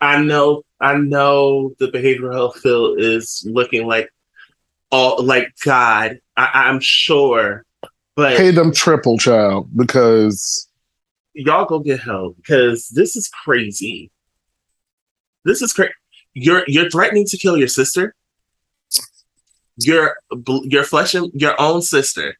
[0.00, 4.12] I know, I know the behavioral health field is looking like
[4.90, 6.20] all like God.
[6.36, 7.64] I, am sure,
[8.14, 10.68] but pay them triple, child, because
[11.32, 14.10] y'all go get help because this is crazy.
[15.44, 15.92] This is crazy.
[16.34, 18.14] You're you're threatening to kill your sister.
[19.78, 22.36] your your flesh and your own sister.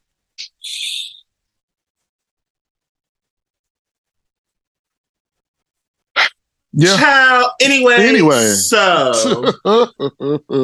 [6.79, 6.95] Yeah.
[6.95, 7.51] Child.
[7.59, 7.95] Anyway.
[7.95, 8.53] Anyway.
[8.53, 9.11] So
[9.65, 9.91] I,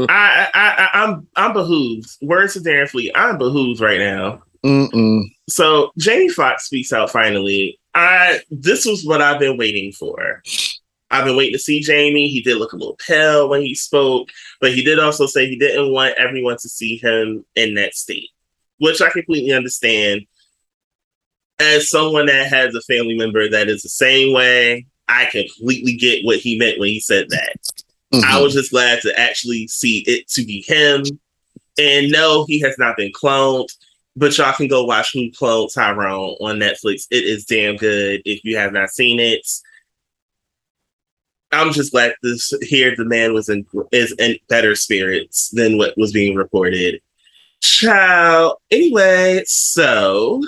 [0.10, 2.08] I I I'm I'm behooved.
[2.22, 3.12] Words to Darren Fleet.
[3.16, 4.42] I'm behooved right now.
[4.64, 5.24] Mm-mm.
[5.50, 7.78] So Jamie Foxx speaks out finally.
[7.94, 10.42] I this was what I've been waiting for.
[11.12, 12.30] I've been waiting to see Jamie.
[12.30, 14.30] He did look a little pale when he spoke,
[14.62, 18.30] but he did also say he didn't want everyone to see him in that state,
[18.80, 20.22] which I completely understand.
[21.60, 26.26] As someone that has a family member that is the same way, I completely get
[26.26, 27.58] what he meant when he said that.
[28.14, 28.26] Mm-hmm.
[28.26, 31.04] I was just glad to actually see it to be him.
[31.78, 33.68] And no, he has not been cloned,
[34.16, 37.08] but y'all can go watch Who Cloned Tyrone on Netflix.
[37.12, 39.46] It is damn good if you have not seen it.
[41.52, 45.98] I'm just glad to hear the man was in is in better spirits than what
[45.98, 47.02] was being reported.
[47.62, 48.58] Child.
[48.72, 50.42] Anyway, so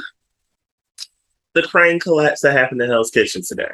[1.53, 3.71] the crane collapse that happened in Hell's Kitchen today.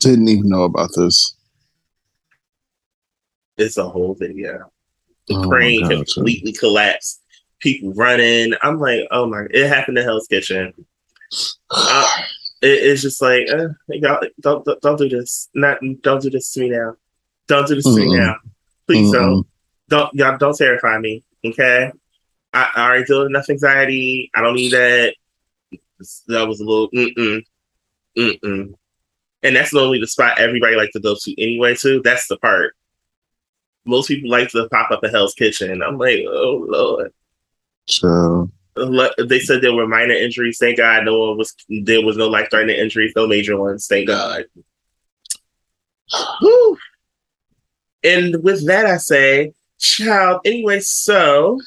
[0.00, 1.34] Didn't even know about this.
[3.56, 4.70] It's a whole video.
[5.28, 7.22] The oh crane completely collapsed.
[7.58, 8.52] People running.
[8.62, 9.46] I'm like, oh my!
[9.50, 10.72] It happened to Hell's Kitchen.
[11.70, 12.06] Uh,
[12.62, 15.48] it, it's just like, uh, y'all, don't, don't don't do this.
[15.54, 16.96] Not don't do this to me now.
[17.48, 17.96] Don't do this mm-mm.
[17.96, 18.36] to me now.
[18.86, 19.12] Please mm-mm.
[19.12, 19.46] don't.
[19.88, 21.24] Don't y'all don't terrify me.
[21.44, 21.90] Okay.
[22.52, 24.30] I, I already deal with enough anxiety.
[24.34, 25.14] I don't need that.
[26.28, 27.42] That was a little mm-mm.
[28.16, 28.74] Mm-mm.
[29.42, 32.00] And that's normally the spot everybody likes to go to anyway, too.
[32.02, 32.74] That's the part.
[33.84, 35.82] Most people like to pop up at Hell's Kitchen.
[35.82, 37.12] I'm like, oh Lord.
[37.88, 40.58] So they said there were minor injuries.
[40.58, 41.54] Thank God, no one was.
[41.68, 43.86] There was no life threatening injuries, no major ones.
[43.86, 44.44] Thank God.
[46.40, 46.76] Whew.
[48.02, 50.40] And with that, I say, child.
[50.44, 51.60] Anyway, so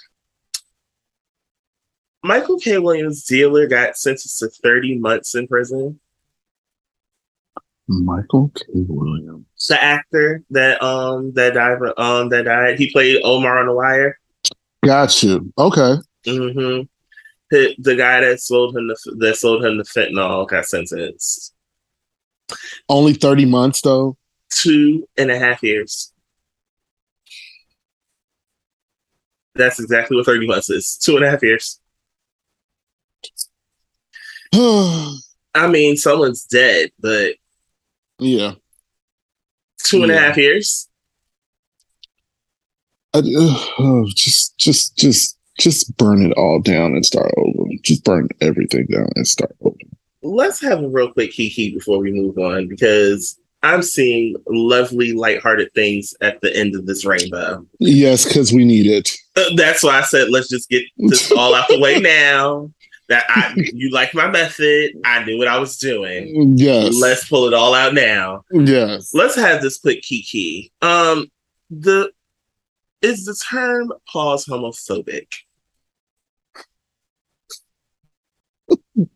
[2.21, 2.79] Michael K.
[2.79, 5.99] Williams' dealer got sentenced to 30 months in prison.
[7.89, 8.63] Michael K.
[8.73, 12.77] Williams, the actor that um that died um that died.
[12.77, 14.19] He played Omar on The Wire.
[14.85, 15.51] Got you.
[15.57, 15.95] Okay.
[16.25, 16.83] Mm-hmm
[17.49, 21.53] the, the guy that sold him the that sold him the fentanyl got sentenced.
[22.87, 24.17] Only thirty months though.
[24.49, 26.13] Two and a half years.
[29.55, 30.97] That's exactly what thirty months is.
[30.97, 31.79] Two and a half years.
[34.53, 37.35] I mean, someone's dead, but
[38.19, 38.53] yeah,
[39.83, 40.17] two and yeah.
[40.17, 40.87] a half years.
[43.11, 47.69] I, uh, just, just, just just burn it all down and start over.
[47.83, 49.75] Just burn everything down and start over.
[50.21, 55.73] Let's have a real quick kiki before we move on because I'm seeing lovely, lighthearted
[55.73, 57.65] things at the end of this rainbow.
[57.79, 59.11] Yes, because we need it.
[59.35, 62.71] Uh, that's why I said let's just get this all out the way now.
[63.09, 64.91] That I you like my method.
[65.03, 66.57] I knew what I was doing.
[66.57, 66.95] Yes.
[67.01, 68.43] Let's pull it all out now.
[68.51, 69.13] Yes.
[69.13, 70.71] Let's have this quick kiki.
[70.81, 71.27] Um
[71.69, 72.11] the
[73.01, 75.27] is the term pause homophobic?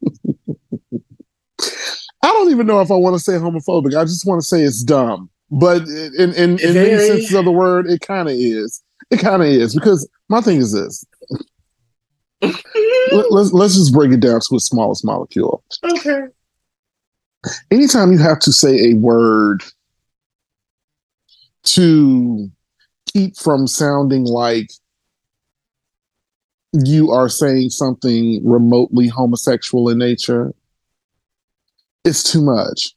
[2.23, 3.95] I don't even know if I want to say homophobic.
[3.99, 5.29] I just want to say it's dumb.
[5.51, 8.81] But in in, in many senses of the word, it kind of is.
[9.11, 11.05] It kind of is because my thing is this.
[13.11, 15.63] Let, let's let's just break it down to its smallest molecule.
[15.83, 16.23] Okay.
[17.71, 19.63] Anytime you have to say a word
[21.63, 22.49] to
[23.11, 24.69] keep from sounding like
[26.73, 30.53] you are saying something remotely homosexual in nature,
[32.03, 32.95] it's too much.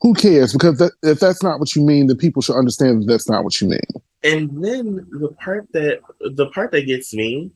[0.00, 0.52] Who cares?
[0.52, 3.44] Because that, if that's not what you mean, then people should understand that that's not
[3.44, 3.80] what you mean.
[4.24, 7.52] And then the part that the part that gets me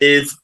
[0.00, 0.36] is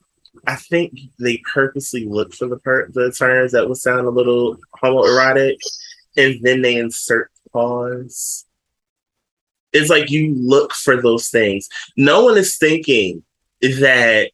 [0.47, 4.57] I think they purposely look for the part the terms that would sound a little
[4.81, 5.57] homoerotic,
[6.17, 8.45] and then they insert pause.
[9.73, 11.67] It's like you look for those things.
[11.97, 13.23] No one is thinking
[13.61, 14.31] that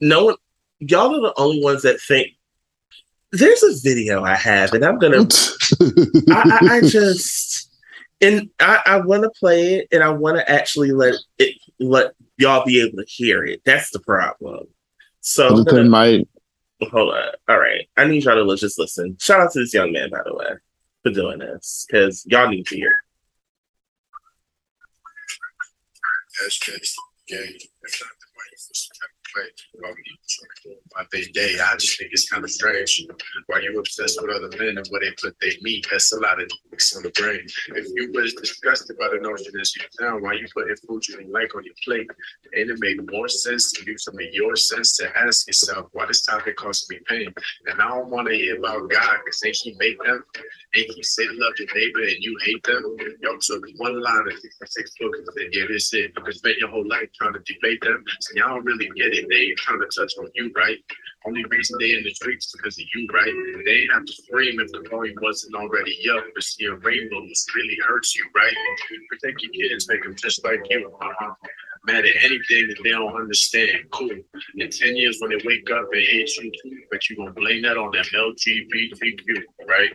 [0.00, 0.36] no one,
[0.80, 2.28] y'all are the only ones that think.
[3.30, 5.18] There's a video I have, and I'm gonna.
[6.30, 7.70] I, I, I, just,
[8.22, 12.14] and I, I want to play it, and I want to actually let it let
[12.38, 13.62] y'all be able to hear it.
[13.64, 14.68] That's the problem.
[15.20, 16.28] So gonna, might.
[16.80, 17.28] Hold on.
[17.48, 19.16] All right, I need y'all to just listen.
[19.20, 20.46] Shout out to this young man, by the way,
[21.02, 22.94] for doing this because y'all need to hear.
[26.46, 26.58] As
[27.26, 29.92] gay, if not the way.
[30.94, 33.06] My big day, I just think it's kind of strange.
[33.46, 35.86] Why you obsessed with other men and where they put their meat?
[35.90, 37.46] That's a lot of mix on the brain.
[37.68, 41.16] If you was disgusted by the notion that you found, why you putting food you
[41.16, 42.10] didn't like on your plate?
[42.54, 46.06] And it made more sense to use some of your sense to ask yourself why
[46.06, 47.32] this topic caused me pain.
[47.66, 50.24] And I don't want to hear about God because ain't he make them?
[50.76, 52.96] Ain't he say love your neighbor and you hate them?
[53.22, 56.12] Yo, took one line of 66 books and said, yeah, this it.
[56.16, 58.04] You can spend your whole life trying to debate them.
[58.20, 59.17] So y'all don't really get it.
[59.28, 60.78] They trying to touch on you, right?
[61.26, 63.32] Only reason they in the streets because of you, right?
[63.64, 66.24] They have to scream if the volume wasn't already up.
[66.34, 68.54] But seeing rainbows really hurts you, right?
[69.10, 70.90] Protect your kids, make them just like you.
[71.00, 71.34] Uh-huh.
[71.86, 73.84] Mad at anything that they don't understand.
[73.92, 74.10] Cool.
[74.56, 76.52] In 10 years when they wake up and hate you,
[76.90, 79.92] but you gonna blame that on them LGBTQ, right?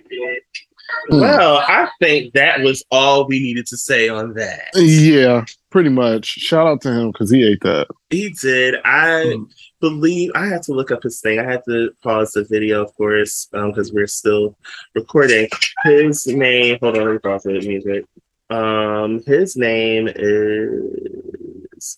[1.09, 4.69] Well, I think that was all we needed to say on that.
[4.75, 6.25] Yeah, pretty much.
[6.25, 7.87] Shout out to him because he ate that.
[8.09, 8.75] He did.
[8.85, 9.43] I Hmm.
[9.79, 11.39] believe I had to look up his thing.
[11.39, 14.57] I had to pause the video, of course, because we're still
[14.95, 15.47] recording.
[15.83, 18.05] His name, hold on, let me pause the music.
[18.49, 21.97] Um, his name is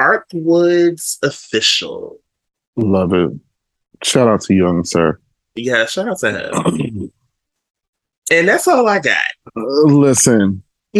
[0.00, 2.18] Arkwoods Official.
[2.76, 3.30] Love it.
[4.02, 5.18] Shout out to young sir.
[5.54, 7.12] Yeah, shout out to him.
[8.34, 9.18] and that's all I got.
[9.56, 10.62] Uh, listen,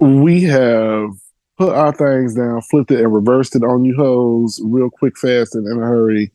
[0.00, 1.10] we have
[1.56, 5.54] put our things down, flipped it, and reversed it on you hoes real quick, fast,
[5.54, 6.32] and in a hurry.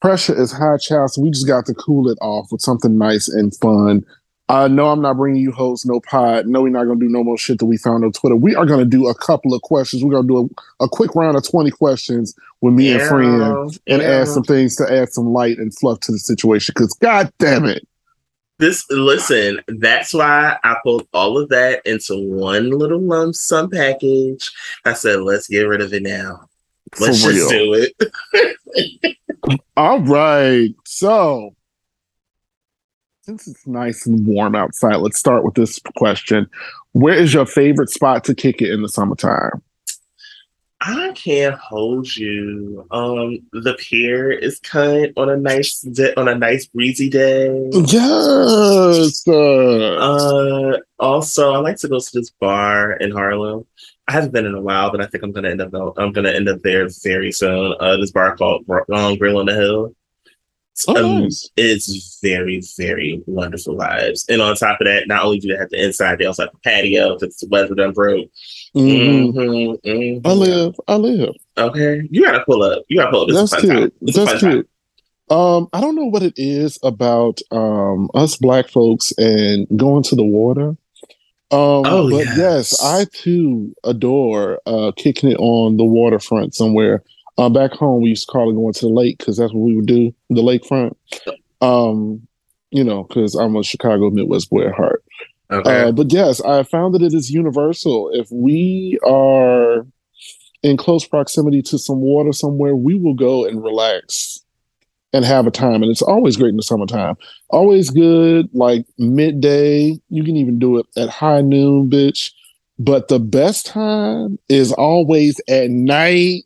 [0.00, 3.28] Pressure is high, child, so we just got to cool it off with something nice
[3.28, 4.04] and fun.
[4.50, 6.48] Uh, no, I'm not bringing you hosts, no pod.
[6.48, 8.34] No, we're not going to do no more shit that we found on Twitter.
[8.34, 10.02] We are going to do a couple of questions.
[10.02, 13.78] We're going to do a, a quick round of 20 questions with me and friend
[13.86, 14.08] and yeah.
[14.08, 16.72] add some things to add some light and fluff to the situation.
[16.74, 17.86] Because, god damn it.
[18.58, 24.50] This listen, that's why I pulled all of that into one little lump sum package.
[24.84, 26.48] I said, let's get rid of it now.
[26.98, 27.88] Let's just do
[28.34, 29.16] it.
[29.76, 30.74] All right.
[30.84, 31.54] So,
[33.30, 36.48] since it's nice and warm outside, let's start with this question.
[36.92, 39.62] Where is your favorite spot to kick it in the summertime?
[40.80, 42.86] I can't hold you.
[42.90, 47.70] Um, the pier is cut on a nice di- on a nice breezy day.
[47.72, 49.28] Yes.
[49.28, 53.66] uh, also, I like to go to this bar in Harlem.
[54.08, 55.72] I haven't been in a while, but I think I'm gonna end up.
[55.98, 57.74] I'm gonna end up there very soon.
[57.78, 59.94] Uh, this bar called um, Grill on the Hill.
[60.80, 61.50] It's, Oh, um, nice.
[61.58, 64.24] it's very, very wonderful vibes.
[64.30, 66.52] And on top of that, not only do they have the inside, they also have
[66.52, 68.28] the patio if it's the weather done broke.
[68.74, 69.32] mhm.
[69.34, 70.20] Mhm, mhm.
[70.24, 70.74] I live.
[70.88, 71.34] I live.
[71.58, 72.82] Okay, you gotta pull up.
[72.88, 73.28] You gotta pull up.
[73.28, 73.94] This That's cute.
[74.00, 74.68] That's cute.
[75.28, 80.16] Um, I don't know what it is about um us black folks and going to
[80.16, 80.76] the water.
[81.52, 82.36] Um, Oh, but yes.
[82.38, 82.80] yes.
[82.82, 87.02] I too adore uh kicking it on the waterfront somewhere.
[87.38, 89.64] Uh, back home, we used to call it going to the lake because that's what
[89.64, 90.94] we would do, the lakefront.
[91.60, 92.26] Um,
[92.70, 95.02] you know, because I'm a Chicago Midwest boy at heart.
[95.50, 95.88] Okay.
[95.88, 98.10] Uh, but yes, I found that it is universal.
[98.12, 99.86] If we are
[100.62, 104.40] in close proximity to some water somewhere, we will go and relax
[105.12, 105.82] and have a time.
[105.82, 107.16] And it's always great in the summertime.
[107.48, 109.98] Always good, like midday.
[110.08, 112.32] You can even do it at high noon, bitch.
[112.78, 116.44] But the best time is always at night.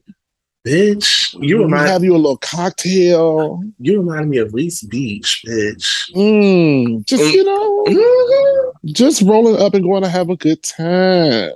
[0.67, 3.62] Bitch, you remind have you a little cocktail.
[3.79, 6.11] you remind me of Riis Beach, bitch.
[6.15, 8.73] Mm, just, you know, Mhm.
[8.87, 11.53] just rolling up and going to have a good time.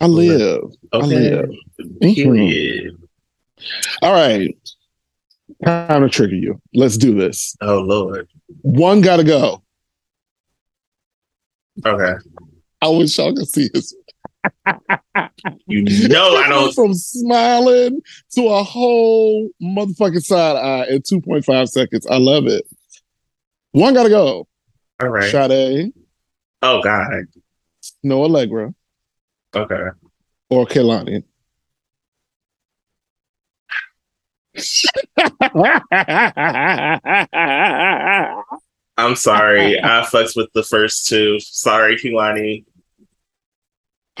[0.00, 0.64] I live.
[0.92, 1.30] Okay.
[1.36, 1.50] live.
[2.16, 2.96] Period.
[4.02, 4.56] All right.
[5.64, 6.60] Time to trigger you.
[6.74, 7.54] Let's do this.
[7.60, 8.28] Oh Lord.
[8.62, 9.62] One gotta go.
[11.86, 12.14] Okay.
[12.80, 13.94] I wish y'all could see his.
[15.66, 16.72] You know I don't.
[16.74, 18.00] From smiling
[18.34, 22.06] to a whole motherfucking side eye in 2.5 seconds.
[22.06, 22.64] I love it.
[23.72, 24.46] One gotta go.
[25.00, 25.30] All right.
[25.30, 25.92] Sade,
[26.62, 27.24] Oh God.
[28.02, 28.74] no Aalegra,
[29.54, 29.88] Okay.
[30.50, 31.24] or Kehlani.
[38.98, 39.80] I'm sorry.
[39.82, 41.40] I fucks with the first two.
[41.40, 42.64] Sorry, Kehlani.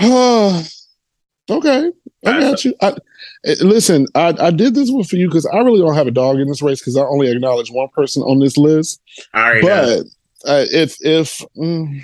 [1.50, 1.92] okay,
[2.24, 2.74] I got you.
[2.80, 2.96] I,
[3.44, 6.12] eh, listen, I, I did this one for you because I really don't have a
[6.12, 9.00] dog in this race because I only acknowledge one person on this list.
[9.34, 10.02] Already know.
[10.44, 12.02] But uh, if if mm,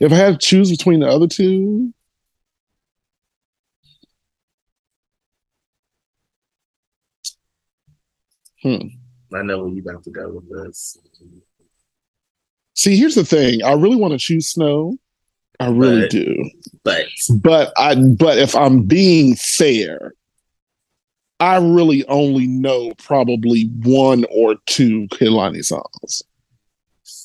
[0.00, 1.92] if I had to choose between the other two,
[8.62, 8.88] Hmm.
[9.32, 10.98] I know where you're about to go with this.
[12.74, 14.98] see, here's the thing: I really want to choose Snoh,
[15.60, 16.50] I really But- do.
[16.84, 20.14] But But I but if I'm being fair,
[21.40, 26.22] I really only know probably one or two Kehlani songs.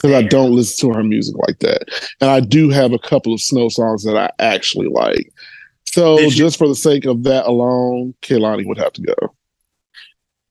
[0.02, 1.84] Because I don't listen to her music like that.
[2.20, 5.32] And I do have a couple of Snoh songs that I actually like.
[5.86, 9.16] So Did you- just for the sake of that alone, Kehlani would have to go.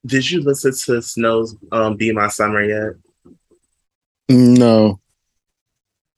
[0.07, 2.95] Did you listen to Snoh's um, "Be My Summer" yet?
[4.29, 5.01] No.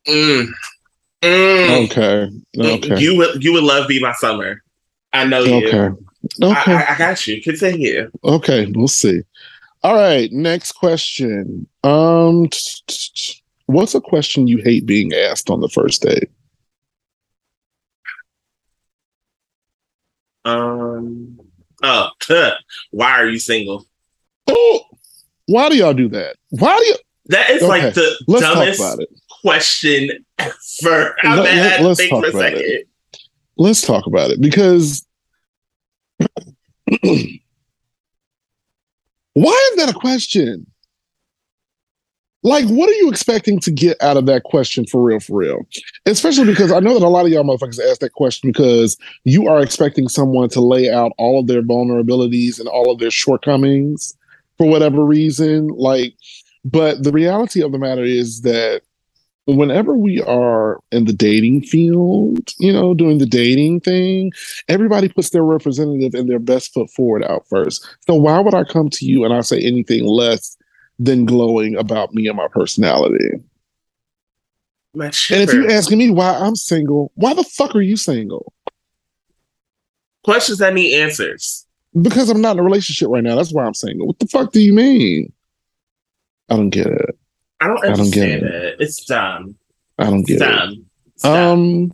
[0.07, 0.49] Mm.
[1.25, 1.85] Mm.
[1.87, 2.31] Okay.
[2.59, 3.01] Okay.
[3.01, 4.63] You would you would love "Be My Summer."
[5.13, 5.67] I know you.
[5.69, 5.97] Okay.
[6.43, 6.75] Okay.
[6.75, 7.41] I, I, got you.
[7.43, 8.11] Continue.
[8.25, 9.23] Okay, we'll see.
[9.83, 11.67] All right, next question.
[11.83, 16.31] Um, t- t- t- what's a question you hate being asked on the first date?
[20.45, 21.39] Um.
[21.83, 22.11] Oh,
[22.91, 23.87] why are you single?
[24.47, 24.85] Oh,
[25.47, 26.37] why do y'all do that?
[26.51, 26.97] Why do you?
[27.27, 29.09] That is Okay, like the Let's dumbest talk about it.
[29.45, 31.15] Question ever.
[31.23, 32.63] I'm let, let, us think for talk a about second.
[32.63, 32.89] it.
[33.59, 35.07] Let's talk about it because
[36.89, 37.39] why
[39.71, 40.67] is that a question?
[42.43, 45.67] Like, what are you expecting to get out of that question for real, for real?
[46.07, 49.49] Especially because I know that a lot of y'all motherfuckers ask that question because you
[49.49, 54.15] are expecting someone to lay out all of their vulnerabilities and all of their shortcomings
[54.59, 55.69] for whatever reason.
[55.69, 56.15] Like,
[56.65, 58.83] but the reality of the matter is that
[59.47, 64.33] whenever we are in the dating field, you know, doing the dating thing,
[64.69, 67.87] everybody puts their representative and their best foot forward out first.
[68.07, 70.57] So why would I come to you and I say anything less
[70.99, 73.43] than glowing about me and my personality?
[74.95, 78.53] My And if you're asking me why I'm single, why the fuck are you single?
[80.25, 81.67] questions that need answers.
[82.01, 83.37] Because I'm not in a relationship right now.
[83.37, 84.09] That's why I'm single.
[84.09, 85.33] What the fuck do you mean?
[86.49, 87.17] I don't get it.
[87.65, 88.43] I don't I don't get it.
[88.43, 88.77] it.
[88.81, 89.55] It's dumb.
[89.99, 90.45] I don't It's get it.
[90.45, 90.87] dumb.
[91.15, 91.49] It's dumb.
[91.51, 91.93] Um,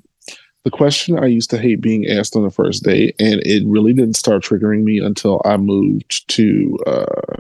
[0.65, 3.93] the question I used to hate being asked on the first date, and it really
[3.93, 7.37] didn't start triggering me until I moved to uh,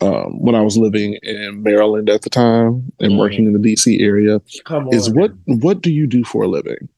[0.00, 3.18] um, when I was living in Maryland at the time and Mhm.
[3.18, 4.40] working in the DC area.
[4.64, 5.14] Come Is on.
[5.14, 6.88] what what do you do for a living,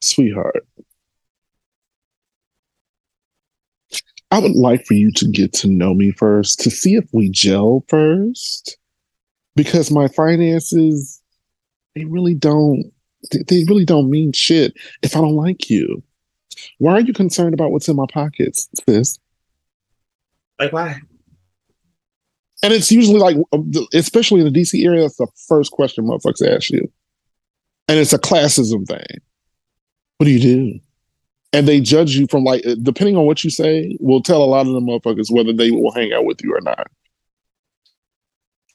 [0.00, 0.66] sweetheart?
[4.30, 7.30] I would like for you to get to know me first, to see if we
[7.30, 8.76] gel first,
[9.56, 11.22] because my finances,
[11.94, 12.84] they really don't,
[13.32, 16.02] they, really don't mean shit if I don't like you.
[16.78, 19.18] Why are you concerned about what's in my pockets, sis?
[20.58, 21.00] Like why?
[22.62, 26.46] And it's usually like, um, especially in the DC area, that's the first question motherfuckers
[26.46, 26.90] ask you.
[27.86, 29.20] And it's a classism thing.
[30.18, 30.80] What do you do?
[31.52, 34.66] And they judge you from like, depending on what you say, will tell a lot
[34.66, 36.86] of the motherfuckers whether they will hang out with you or not.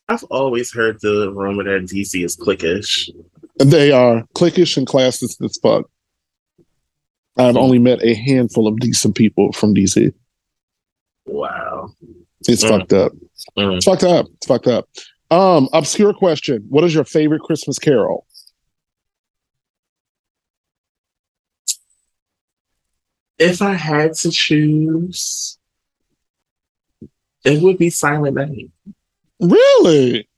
[0.10, 3.10] I've always heard the rumor that DC is cliquish.
[3.60, 5.90] They are cliquish and classist as fuck.
[7.38, 10.12] I've only met a handful of decent people from DC.
[11.26, 11.90] Wow.
[12.48, 12.70] It's Mm.
[12.70, 13.12] fucked up.
[13.58, 13.78] Mm.
[13.78, 14.28] It's fucked up.
[14.36, 14.90] It's fucked up.
[15.32, 16.66] Um, obscure question.
[16.70, 18.26] What is your favorite Christmas carol?
[23.40, 25.58] If I had to choose,
[27.44, 28.70] it would be Silent Night.
[29.40, 30.30] Really?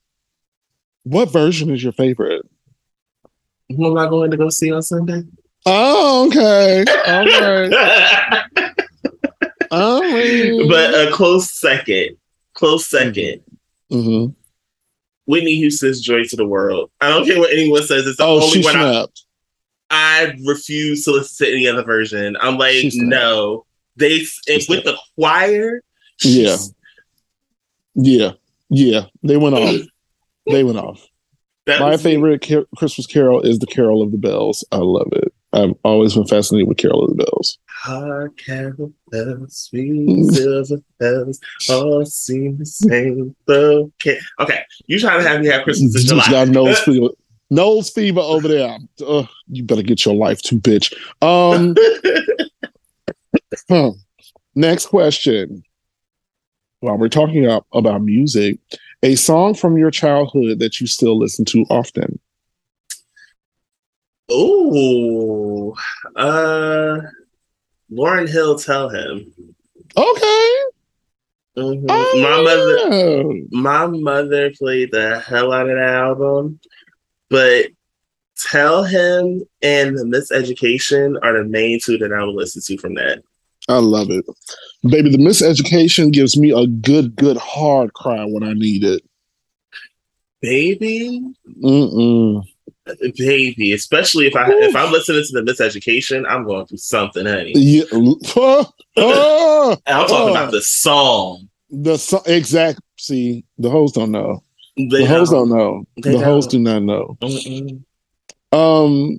[1.04, 2.48] What version is your favorite?
[3.70, 5.24] Who am I going to go see on Sunday?
[5.66, 6.84] Oh, okay.
[7.08, 8.44] All right.
[9.72, 10.68] All right.
[10.70, 12.18] but a close second,
[12.54, 13.42] close second.
[13.92, 14.34] Mhm.
[15.26, 18.06] Whitney Houston's "Joy to the World." I don't care what anyone says.
[18.06, 19.25] It's the oh, only she one snapped.
[19.25, 19.25] I
[20.46, 22.36] refuse to listen to any other version.
[22.40, 23.10] I'm like, She snapped.
[23.10, 23.66] no.
[23.98, 25.82] They and with the choir.
[26.24, 26.58] Yeah.
[27.96, 28.32] Yeah,
[28.70, 29.06] yeah.
[29.24, 29.82] They went off.
[30.48, 31.04] They went off.
[31.66, 34.64] that My favorite car- Christmas carol is the Carol of the Bells.
[34.72, 35.34] I love it.
[35.54, 37.58] I've always been fascinated with Carol of the Bells.
[37.66, 43.36] Hard carol bells, sweet silver bells, all seem the same.
[43.50, 44.60] Okay, okay.
[44.86, 46.44] You trying to have me have Christmas in July?
[46.46, 47.08] nose fever.
[47.50, 48.78] Nose fever over there.
[49.06, 50.94] Ugh, you better get your life to bitch.
[51.22, 51.76] Um,
[53.70, 53.92] huh.
[54.56, 55.64] next question.
[56.80, 58.60] While we're talking about, about music,
[59.04, 62.20] a song from your childhood that you still listen to often.
[64.30, 65.76] Oh,
[66.16, 66.98] uh,
[67.92, 69.34] Lauryn Hill, tell him.
[69.96, 70.52] Okay.
[71.58, 71.86] Mhm.
[71.88, 73.42] Oh, My mother, yeah.
[73.52, 76.60] my mother played the hell out of that album,
[77.36, 77.66] but
[78.50, 82.94] tell him and the Miseducation are the main two that I will listen to from
[82.96, 83.24] that.
[83.68, 84.24] I love it.
[84.84, 89.02] Baby, the miseducation gives me a good, good hard cry when I need it.
[90.42, 91.22] Baby,
[91.62, 92.42] Mm-mm.
[93.18, 93.74] baby.
[93.74, 97.52] Especially if I if I'm listening to the Miseducation, I'm going through something, honey.
[97.56, 97.84] Yeah.
[97.92, 100.32] Oh, oh, And I'm talking oh.
[100.32, 101.50] about the song.
[101.70, 102.80] the so- exact.
[102.98, 104.42] See, the hoes don't know.
[104.78, 105.86] They the hoes don't- know.
[106.02, 106.64] They the hoes don't.
[106.64, 107.18] do not know.
[107.22, 107.84] Mm-mm.
[108.52, 109.18] Um,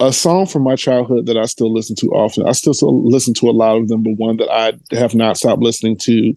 [0.00, 2.46] a song from my childhood that I still listen to often.
[2.46, 5.36] I still, still listen to a lot of them, but one that I have not
[5.38, 6.34] stopped listening to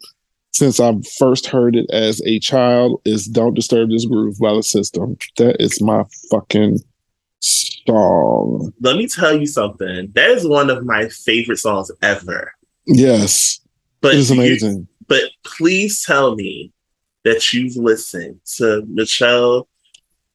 [0.54, 4.64] since I first heard it as a child is "Don't Disturb This Groove" by the
[4.64, 5.18] System.
[5.38, 6.80] That is my fucking
[7.42, 8.74] song.
[8.82, 10.12] Let me tell you something.
[10.16, 12.54] That is one of my favorite songs ever.
[12.86, 13.60] Yes,
[14.02, 14.88] But it is you- amazing.
[15.08, 16.72] but please tell me
[17.28, 19.68] that you've listened to Michelle.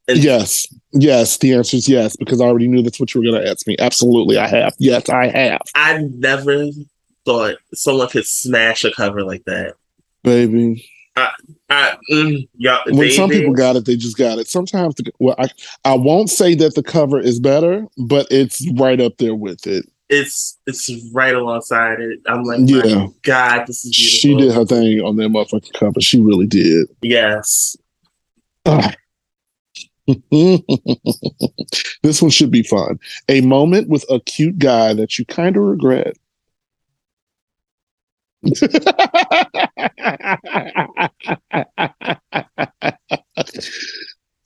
[0.08, 1.38] And Yes, yes.
[1.38, 3.66] The answer is yes because I already knew that's what you were going to ask
[3.66, 3.76] me.
[3.78, 4.74] Absolutely, I have.
[4.78, 6.66] Yes, I have, I never
[7.24, 9.74] thought someone could smash a cover like that.
[10.24, 10.84] baby.
[11.14, 11.30] I,
[11.68, 14.48] I, mm, y'all, when some people got it, they just got it.
[14.48, 15.48] Sometimes, the, well, I
[15.84, 19.86] I won't say that the cover is better, but it's right up there with it.
[20.12, 22.20] It's it's right alongside it.
[22.26, 23.06] I'm like, Yeah.
[23.22, 24.18] God, this is beautiful.
[24.18, 26.00] She did her thing on that motherfucking cover.
[26.00, 26.86] She really did.
[27.00, 27.76] Yes.
[28.66, 28.92] Ah.
[32.02, 32.98] this one should be fun.
[33.28, 36.18] A moment with a cute guy that you kind of regret.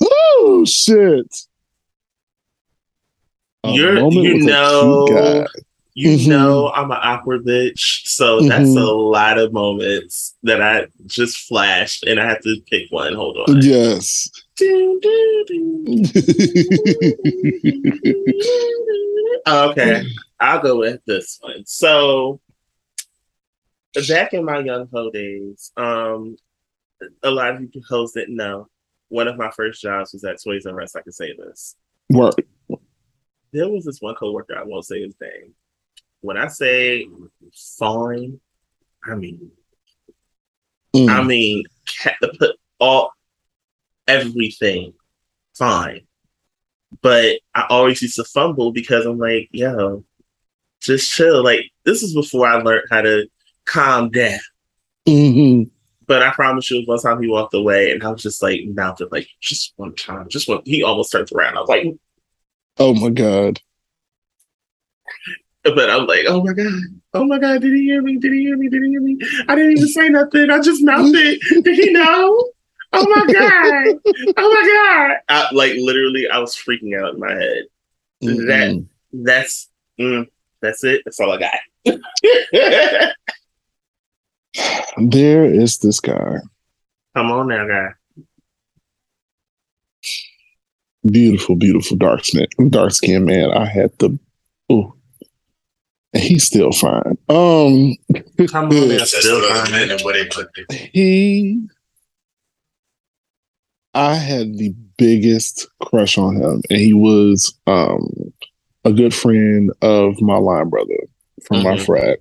[0.02, 1.34] oh shit!
[3.76, 5.46] You're- you with a cute know-.
[5.98, 6.28] You Mhm.
[6.28, 8.82] know I'm an awkward bitch, so that's Mhm.
[8.82, 13.14] a lot of moments that I just flashed, and I have to pick one.
[13.14, 13.62] Hold on.
[13.62, 14.28] Yes.
[19.48, 20.02] Okay,
[20.40, 21.64] I'll go with this one.
[21.66, 22.40] So,
[24.08, 26.36] back in my young ho days, um,
[27.22, 28.68] a lot of you hoes didn't know.
[29.08, 30.96] One of my first jobs was at Toys R Us.
[30.96, 31.76] I can say this.
[32.10, 32.34] Work.
[33.56, 34.56] There was this one coworker.
[34.56, 35.54] I won't say his name.
[36.20, 37.06] When I say
[37.78, 38.40] fine,
[39.04, 39.50] I mean
[40.96, 41.08] Mm.
[41.10, 41.64] I mean,
[42.38, 43.12] put all
[44.08, 44.94] everything
[45.54, 46.06] fine.
[47.02, 50.04] But I always used to fumble because I'm like, yo,
[50.80, 51.44] just chill.
[51.44, 53.26] Like this is before I learned how to
[53.66, 54.38] calm down.
[55.06, 55.70] Mhm.
[56.06, 58.84] But I promise you, one time he walked away, and I was just like, now
[58.86, 60.62] mounted, like just one time, just one.
[60.64, 61.56] He almost turned around.
[61.56, 61.86] I was like,
[62.78, 63.60] Oh my god.
[65.64, 66.72] but I'm like, oh my god,
[67.14, 68.16] oh my god, did he hear me?
[68.18, 68.68] Did he hear me?
[68.68, 69.18] Did he hear me?
[69.48, 70.50] I didn't even say nothing.
[70.50, 71.40] I just mounted.
[71.62, 72.50] did he know?
[72.92, 73.98] Oh my god!
[74.36, 75.16] Oh my god!
[75.28, 77.64] I, like literally, I was freaking out in my head.
[78.20, 78.86] That Mhm.
[79.12, 79.68] that's
[79.98, 80.26] mm,
[80.60, 81.02] that's it.
[81.04, 83.12] That's all I got.
[84.98, 86.36] There is this guy.
[87.14, 87.88] Come on now, guy.
[91.10, 93.50] Beautiful, beautiful dark skin, dark skinned man.
[93.52, 94.18] I had the
[94.70, 94.94] oh,
[96.12, 97.16] and he's still fine.
[97.28, 97.94] Um,
[98.48, 99.04] Come on now.
[99.04, 99.90] Still what men fine.
[99.90, 100.48] and where they put
[100.92, 101.60] he,
[103.94, 108.08] I had the biggest crush on him, and he was um
[108.84, 110.96] a good friend of my line brother
[111.46, 111.84] from my Mhm.
[111.86, 112.18] frat.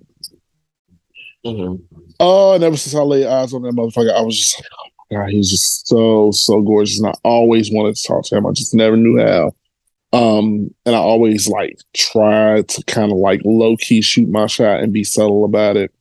[1.45, 1.81] Mhm.
[2.19, 4.89] Oh, and ever since I laid eyes on that motherfucker, I was just like, oh
[4.94, 8.37] my god, he was just so so gorgeous, and I always wanted to talk to
[8.37, 8.45] him.
[8.45, 9.55] I just never knew how.
[10.13, 14.79] Um, and I always like tried to kind of like low key shoot my shot
[14.79, 15.93] and be subtle about it.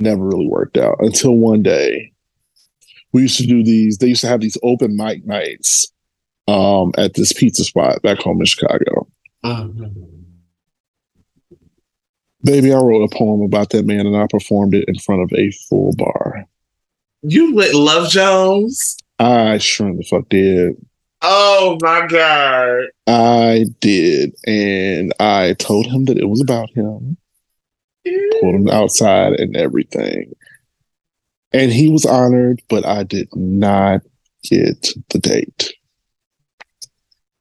[0.00, 2.12] Never really worked out until one day
[3.12, 3.98] we used to do these.
[3.98, 5.92] They used to have these open mic nights
[6.48, 9.08] um at this pizza spot back home in Chicago.
[12.42, 15.38] Baby, I wrote a poem about that man and I performed it in front of
[15.38, 16.46] a full bar.
[17.22, 18.96] You with Love Jones?
[19.18, 20.74] I sure the fuck did.
[21.20, 22.84] Oh my god!
[23.06, 24.34] I did.
[24.46, 27.18] And I told him that it was about him,
[28.40, 30.32] pulled him outside and everything.
[31.52, 34.00] And he was honored, but I did not
[34.42, 35.74] get the date.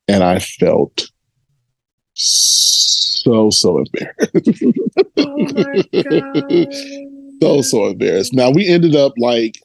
[0.09, 1.09] And I felt
[2.15, 4.63] so, so embarrassed.
[5.17, 6.73] Oh my god!
[7.41, 8.34] so so embarrassed.
[8.34, 9.61] Now we ended up like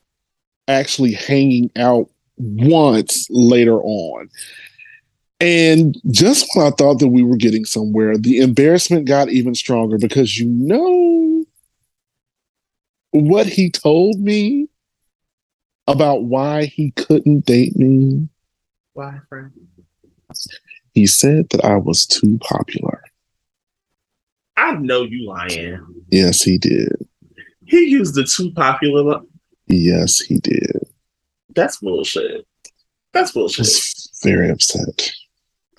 [0.68, 4.28] actually hanging out once later on.
[5.40, 9.98] And just when I thought that we were getting somewhere, the embarrassment got even stronger
[9.98, 11.44] because you know
[13.10, 14.68] what he told me
[15.86, 18.28] about why he couldn't date me.
[18.94, 19.52] Why, friend?
[20.92, 23.02] He said that I was too popular.
[24.56, 25.84] I know you lying.
[26.10, 26.92] Yes, he did.
[27.66, 29.20] He used the too popular.
[29.66, 30.82] Yes, he did.
[31.54, 32.46] That's bullshit.
[33.12, 33.60] That's bullshit.
[33.60, 35.12] I was very upset.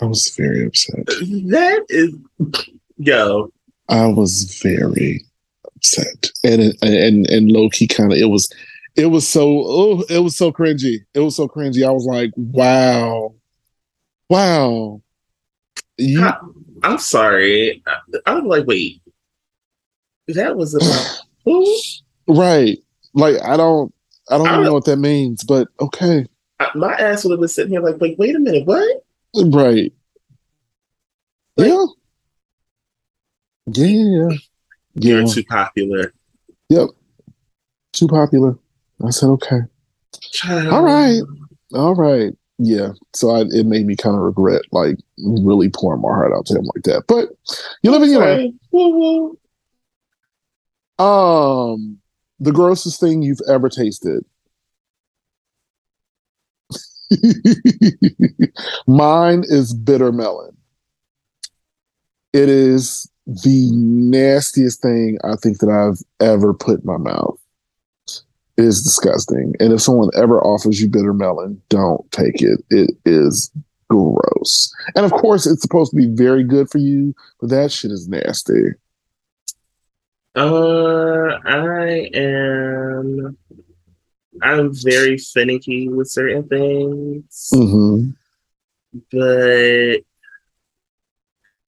[0.01, 1.05] I was very upset.
[1.05, 2.13] That is,
[2.97, 3.51] yo.
[3.89, 5.23] I was very
[5.75, 8.51] upset, and and and low key kind of it was,
[8.95, 11.05] it was so oh it was so cringy.
[11.13, 11.86] It was so cringy.
[11.86, 13.36] I was like, wow,
[14.29, 15.01] wow.
[15.97, 16.29] You,
[16.83, 17.83] I'm sorry.
[17.86, 19.01] I, I'm like, wait,
[20.27, 21.77] that was about who?
[22.27, 22.79] Right.
[23.16, 23.93] Like I don't
[24.30, 26.26] I don't I even know what that means, but okay.
[26.76, 29.03] My ass would have been sitting here like, wait, wait a minute, what?
[29.36, 29.91] Right.
[31.57, 31.86] Like, yeah.
[33.68, 34.30] Yeah.
[34.93, 35.26] You're yeah.
[35.26, 36.13] too popular.
[36.70, 36.89] Yep.
[37.93, 38.57] Too popular.
[39.05, 39.59] I said okay.
[40.32, 40.68] Child.
[40.68, 41.22] All right.
[41.74, 42.34] All right.
[42.57, 42.91] Yeah.
[43.13, 46.55] So I, it made me kind of regret like really pouring my heart out to
[46.55, 47.03] him like that.
[47.07, 47.30] But
[47.84, 48.53] you live in your life.
[50.97, 51.99] Um
[52.39, 54.25] the grossest thing you've ever tasted.
[58.88, 60.55] Mine is bitter melon.
[62.33, 67.39] It is the nastiest thing I think that I've ever put in my mouth.
[68.57, 69.53] It is disgusting.
[69.59, 72.63] And if someone ever offers you bitter melon, don't take it.
[72.69, 73.51] It is
[73.89, 74.73] gross.
[74.95, 78.07] And of course, it's supposed to be very good for you, but that shit is
[78.07, 78.73] nasty.
[80.36, 83.38] Uh, I am.
[84.41, 88.09] I'm very finicky with certain things, mm-hmm.
[89.11, 90.01] but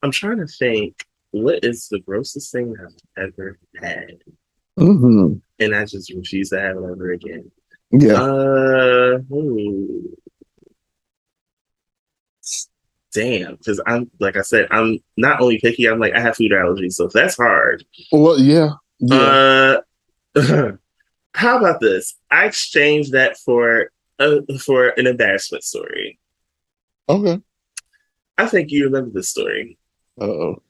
[0.03, 4.21] I'm trying to think what is the grossest thing I've ever had,
[4.77, 5.35] mm-hmm.
[5.59, 7.49] and I just refuse to have it ever again.
[7.91, 8.21] Yeah.
[8.21, 10.07] Uh, hmm
[13.17, 16.51] damn, because I'm like I said, I'm not only picky, I'm like I have food
[16.51, 17.83] allergies, so that's hard.
[18.11, 18.73] Well, yeah.
[18.99, 19.77] yeah.
[20.35, 20.71] Uh,
[21.33, 22.15] how about this?
[22.29, 26.19] I exchanged that for uh, for an embarrassment story.
[27.09, 27.41] Okay.
[28.37, 29.77] I think you remember this story.
[30.21, 30.61] oh.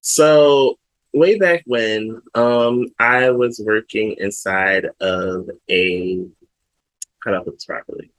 [0.00, 0.78] So
[1.12, 6.24] way back when, um, I was working inside of a
[7.24, 8.10] how do I put this properly?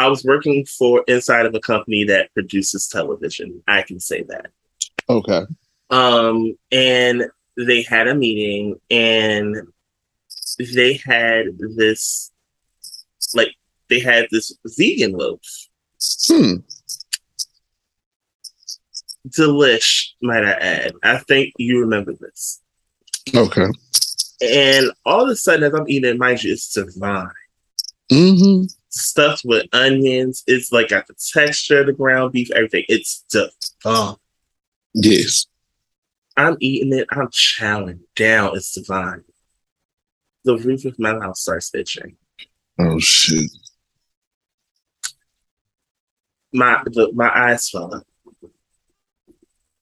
[0.00, 3.62] I was working for inside of a company that produces television.
[3.68, 4.46] I can say that.
[5.10, 5.42] Okay.
[5.90, 7.24] Um, and
[7.58, 9.56] they had a meeting and
[10.58, 12.32] they had this
[13.34, 13.54] like
[13.90, 15.42] they had this vegan loaf.
[16.26, 16.54] Hmm.
[19.28, 20.92] Delish, might I add.
[21.02, 22.62] I think you remember this.
[23.34, 23.68] Okay.
[24.40, 27.28] And all of a sudden, as I'm eating, mind you, it's divine.
[28.10, 30.42] Mm-hmm stuffed with onions.
[30.46, 32.84] It's like got the texture of the ground beef, everything.
[32.88, 33.50] It's the
[33.84, 34.16] oh
[34.92, 35.46] yes.
[36.36, 37.06] I'm eating it.
[37.10, 38.56] I'm chowing down.
[38.56, 39.24] It's divine.
[40.44, 42.16] The roof of my mouth starts itching.
[42.78, 43.50] Oh shit!
[46.52, 48.06] My the, my eyes swell up.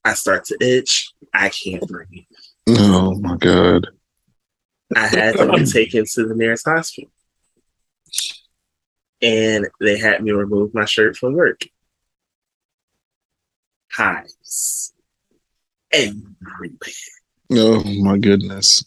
[0.03, 1.13] I start to itch.
[1.33, 2.25] I can't breathe.
[2.67, 3.87] Oh my god!
[4.95, 7.09] I had to be taken to the nearest hospital
[9.21, 11.61] and they had me remove my shirt from work.
[13.91, 14.93] Hives
[15.91, 16.77] everywhere.
[17.51, 18.83] Oh my goodness.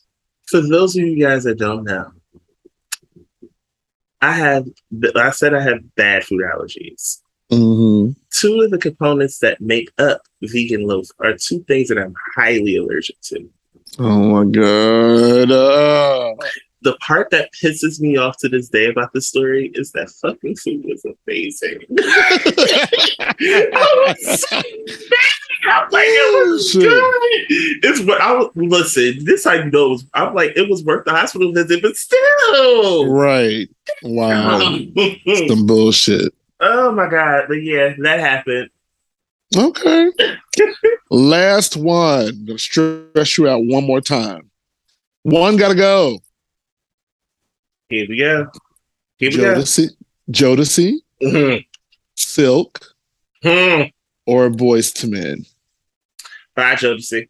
[0.47, 2.13] For those of you guys that don't know,
[4.21, 4.69] I have,
[5.17, 7.21] I said I have bad food allergies.
[7.51, 8.13] Mm-hmm.
[8.31, 12.77] Two of the components that make up vegan loaf are two things that I'm highly
[12.77, 13.51] allergic to.
[13.99, 15.51] Oh my god!
[15.51, 16.35] Uh
[16.83, 20.57] the part that pisses me off to this day about the story is that fucking
[20.57, 21.81] food was amazing.
[23.75, 24.63] I was so
[25.65, 27.89] I'm like, it was oh, good.
[27.89, 29.25] It's what I was listen.
[29.25, 30.05] This I know was.
[30.13, 33.69] I'm like, it was worth the hospital visit, but still, right?
[34.03, 34.59] Wow,
[35.47, 36.35] some bullshit.
[36.61, 37.45] Oh my god!
[37.49, 38.71] But yeah, that happened.
[39.57, 40.11] Okay.
[41.11, 42.29] Last one.
[42.29, 44.51] I'm gonna stress you out one more time.
[45.23, 46.19] One gotta go.
[47.93, 48.47] Here we go.
[49.19, 49.95] Here we Jodeci, go.
[50.33, 51.61] Jodeci, mm-hmm.
[52.17, 52.87] Silk,
[53.45, 53.91] mm-hmm.
[54.25, 55.45] or Boyz II Men.
[56.57, 57.29] Bye, Jodeci.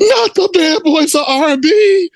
[0.00, 2.10] Not the bad boys of R&B.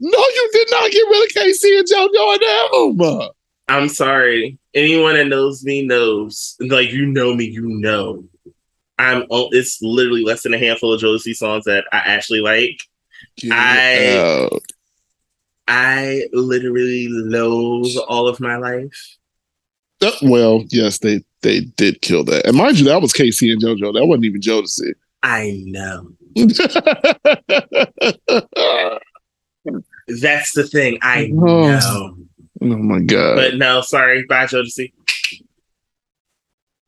[0.00, 3.28] No, you did not get rid of K-Ci and JoJo and them.
[3.68, 4.58] I'm sorry.
[4.74, 6.56] Anyone that knows me knows.
[6.58, 8.24] Like you know me, you know.
[9.00, 12.78] I'm it's literally less than a handful of Jodeci songs that I actually like.
[13.38, 14.62] Get I out.
[15.66, 19.16] I literally loathe all of my life.
[20.02, 23.62] Uh, well, yes, they they did kill that, and mind you, that was K-Ci and
[23.62, 23.94] JoJo.
[23.94, 24.92] That wasn't even Jodeci.
[25.22, 26.12] I know.
[30.08, 30.98] That's the thing.
[31.02, 31.68] I oh.
[31.68, 32.16] know.
[32.62, 33.36] Oh my god!
[33.36, 34.92] But no, sorry, bye, Jodeci.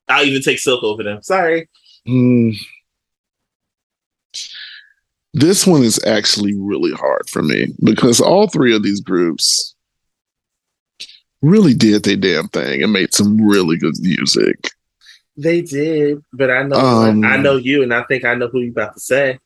[0.09, 1.23] I'll even take Silk over them.
[1.23, 1.69] Sorry.
[2.07, 2.57] Mm.
[5.35, 9.75] This one is actually really hard for me because all three of these groups
[11.41, 14.71] really did their damn thing and made some really good music.
[15.37, 18.61] They did, but I know Um, I know you, and I think I know who
[18.61, 19.39] you're about to say.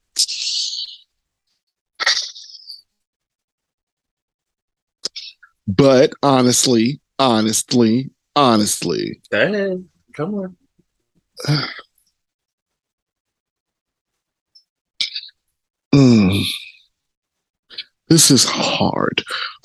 [5.68, 9.20] But honestly, honestly, honestly,
[10.14, 10.56] come on.
[15.96, 16.44] mm,
[18.08, 19.22] this is hard.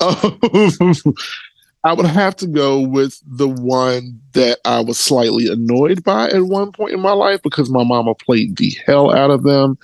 [1.84, 6.44] I would have to go with the one that I was slightly annoyed by at
[6.44, 9.76] one point in my life because my mama played the hell out of them,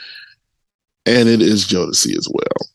[1.07, 2.69] and it is Jodeci as well.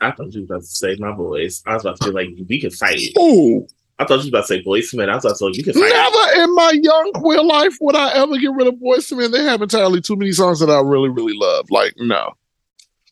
[0.00, 1.62] I thought you were about to say my voice.
[1.66, 3.12] I was about to be like, we can fight.
[3.18, 3.66] Oh,
[3.98, 5.10] I thought you were about to say voice man.
[5.10, 5.90] I was about to say we can fight.
[5.90, 9.30] never in my young queer life would I ever get rid of Men.
[9.30, 11.70] They have entirely too many songs that I really, really love.
[11.70, 12.32] Like, no.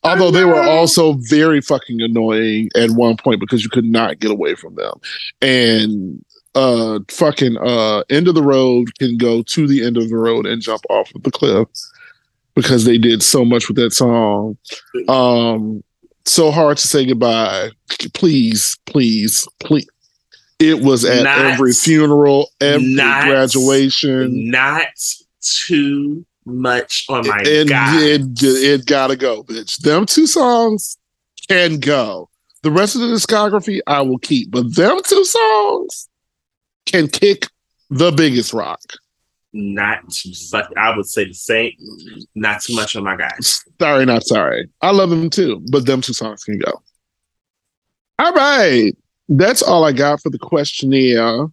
[0.07, 4.31] Although they were also very fucking annoying at one point because you could not get
[4.31, 4.93] away from them.
[5.41, 6.23] And
[6.55, 10.45] uh fucking uh end of the road can go to the end of the road
[10.47, 11.67] and jump off of the cliff
[12.55, 14.57] because they did so much with that song.
[15.09, 15.83] Um
[16.25, 17.69] so hard to say goodbye.
[18.13, 19.87] Please, please, please.
[20.59, 24.49] It was at Not- every funeral, every not- graduation.
[24.49, 24.87] Not
[25.41, 28.01] too much on my and god.
[28.01, 29.77] it, it gotta go, bitch.
[29.77, 30.97] Them two songs
[31.47, 32.29] can go.
[32.63, 36.09] The rest of the discography I will keep, but them two songs
[36.85, 37.47] can kick
[37.89, 38.81] the biggest rock.
[39.53, 40.69] not too fuck.
[40.77, 41.73] I would say the same.
[42.35, 43.63] Not too much on my guys.
[43.79, 44.69] Sorry, not sorry.
[44.81, 46.81] I love them too, but them two songs can go.
[48.19, 48.95] All right.
[49.29, 51.47] That's all I got for the questionnaire.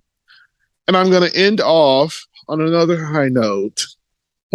[0.86, 3.84] And I'm going to end off on another high note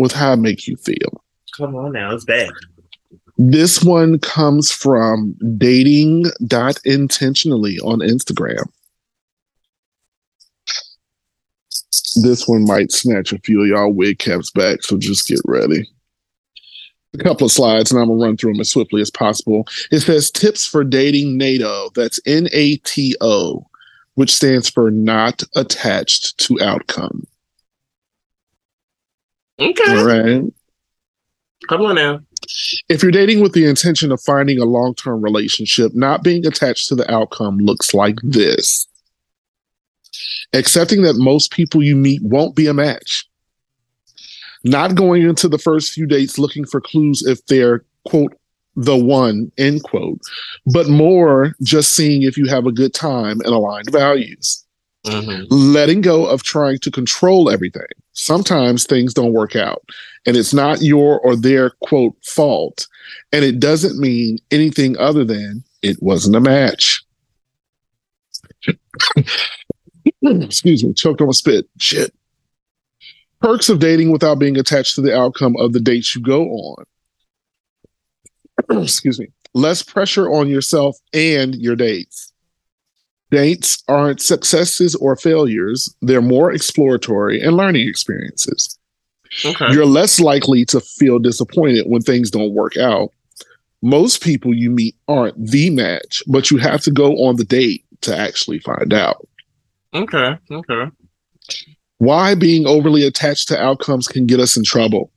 [0.02, 1.24] with how I make you feel.
[1.58, 2.50] Come on now, it's bad.
[3.38, 8.70] This one comes from dating.intentionally on Instagram.
[12.22, 15.89] This one might snatch a few of y'all wig caps back, so just get ready.
[17.14, 19.68] A couple of slides, and I'm gonna run through them as swiftly as possible.
[19.91, 21.89] It says tips for dating NATO.
[21.95, 23.66] That's N A T O,
[24.16, 27.26] which stands for not attached to outcome.
[29.60, 30.43] Okay, All right.
[31.68, 32.22] come on now.
[32.88, 36.88] If you're dating with the intention of finding a long term relationship, not being attached
[36.88, 38.86] to the outcome looks like this
[40.53, 43.26] accepting that most people you meet won't be a match,
[44.64, 48.34] not going into the first few dates looking for clues if they're, quote,
[48.76, 50.20] the one, end quote,
[50.74, 54.66] but more just seeing if you have a good time and aligned values
[55.05, 55.45] Mhm.
[55.49, 57.88] letting go of trying to control everything.
[58.20, 59.82] Sometimes things don't work out,
[60.26, 62.86] and it's not your or their quote fault.
[63.32, 67.01] And it doesn't mean anything other than it wasn't a match.
[70.22, 71.70] Excuse me, choked on my spit.
[71.80, 72.13] Shit.
[73.41, 76.84] Perks of dating without being attached to the outcome of the dates you go on.
[78.84, 79.28] Excuse me.
[79.53, 82.34] Less pressure on yourself and your dates.
[83.32, 88.77] Dates aren't successes or failures, they're more exploratory and learning experiences.
[89.45, 89.71] Okay.
[89.71, 93.11] You're less likely to feel disappointed when things don't work out.
[93.82, 97.86] Most people you meet aren't the match, but you have to go on the date
[98.01, 99.27] to actually find out.
[99.93, 100.38] Okay.
[100.51, 100.91] Okay.
[101.99, 105.11] Why being overly attached to outcomes can get us in trouble.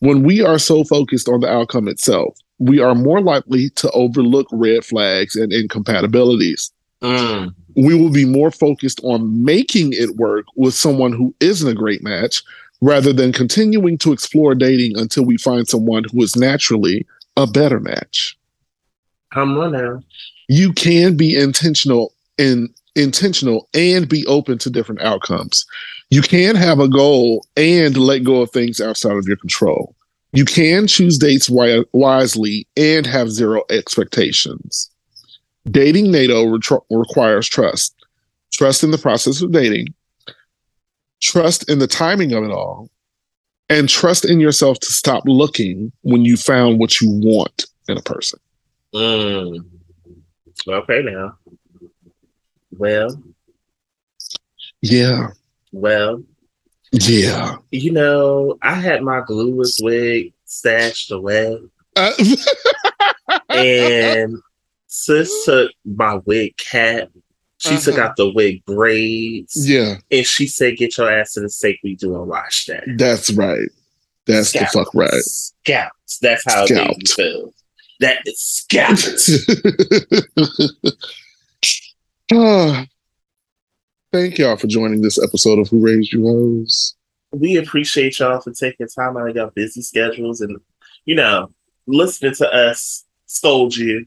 [0.00, 4.46] When we are so focused on the outcome itself, we are more likely to overlook
[4.52, 6.72] red flags and incompatibilities.
[7.02, 7.54] Mm.
[7.74, 12.02] we will be more focused on making it work with someone who isn't a great
[12.02, 12.42] match
[12.80, 17.80] rather than continuing to explore dating until we find someone who is naturally a better
[17.80, 18.36] match.
[19.32, 20.02] Come on now.
[20.48, 25.66] You can be intentional and intentional and be open to different outcomes.
[26.10, 29.94] You can have a goal and let go of things outside of your control.
[30.32, 34.90] You can choose dates wi- wisely and have zero expectations.
[35.70, 37.94] Dating NATO retro- requires trust.
[38.52, 39.88] Trust in the process of dating,
[41.20, 42.88] trust in the timing of it all,
[43.68, 48.02] and trust in yourself to stop looking when you found what you want in a
[48.02, 48.38] person.
[48.94, 49.64] Mm.
[50.68, 51.36] Okay now.
[52.78, 53.20] Well,
[54.80, 55.28] Yeah.
[55.72, 56.22] well,
[56.92, 57.56] Yeah.
[57.72, 61.58] you know, I had my glueless wig stashed away,
[61.96, 62.12] Uh,
[63.50, 64.36] and
[64.86, 67.08] sis took my wig cap
[67.58, 68.08] She took Uh-huh.
[68.08, 69.54] out the wig braids.
[69.68, 72.84] Yeah, And she said, get your ass to the sake we do and watch that.
[72.98, 73.68] that's right.
[74.26, 75.10] That's the fuck right.
[75.22, 76.18] Scouts.
[76.20, 77.54] That's how it made me feel.
[78.00, 79.30] That is scouts.
[82.32, 82.86] Ah,
[84.12, 86.94] Thank y'all for joining this episode of Who Raised You Hoes.
[87.32, 90.58] we appreciate y'all for taking time out of your busy schedules and,
[91.04, 91.52] you know,
[91.86, 94.06] listening to us scold you.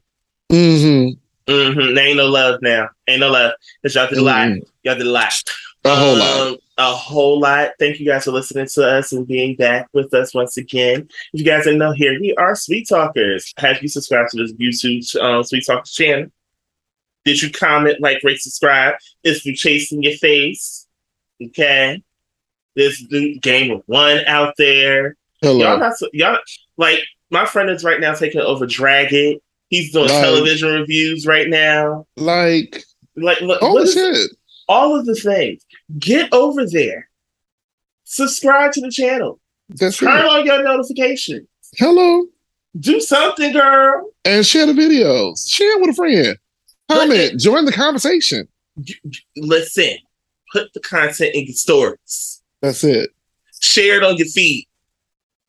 [0.52, 1.52] Mm-hmm.
[1.52, 1.95] Mm-hmm.
[1.95, 2.89] There ain't no love now.
[3.08, 3.54] Ain't no love.
[3.82, 4.50] Because y'all did a lot.
[4.84, 5.43] Y'all did a lot.
[5.86, 6.41] A whole lot.
[6.47, 7.72] Um, A whole lot.
[7.80, 11.08] Thank you guys for listening to us and being back with us once again.
[11.34, 13.54] If you guys didn't know, here we are, Sweet Talkers.
[13.58, 16.28] Have you subscribed to this YouTube um, Sweet Talkers channel?
[17.26, 18.95] Did you comment, like, rate, subscribe?
[19.24, 20.88] Is you chasing your face?
[21.43, 22.02] Okay.
[22.76, 25.16] There's new game of one out there.
[25.41, 25.78] Y'all Hello.
[25.78, 26.38] not so- y'all
[26.78, 27.00] like
[27.32, 29.39] my friend is right now taking over Dragon.
[29.70, 30.22] He's doing Right.
[30.24, 32.05] television reviews right now.
[32.17, 32.84] Like,
[33.15, 34.32] Like look, oh shit.
[34.67, 35.61] all of the things.
[35.99, 37.09] Get over there.
[38.03, 39.39] Subscribe to the channel.
[39.70, 40.26] That's Turn it.
[40.26, 41.47] on your notifications.
[41.78, 42.26] Hello.
[42.80, 44.09] Do something, girl.
[44.26, 45.47] And share the videos.
[45.49, 46.38] Share it with a friend.
[46.91, 47.39] Comment.
[47.39, 48.47] Join the conversation.
[49.38, 49.97] Listen.
[50.51, 52.41] Put the content in your stories.
[52.61, 53.11] That's it.
[53.61, 54.65] Share it on your feed.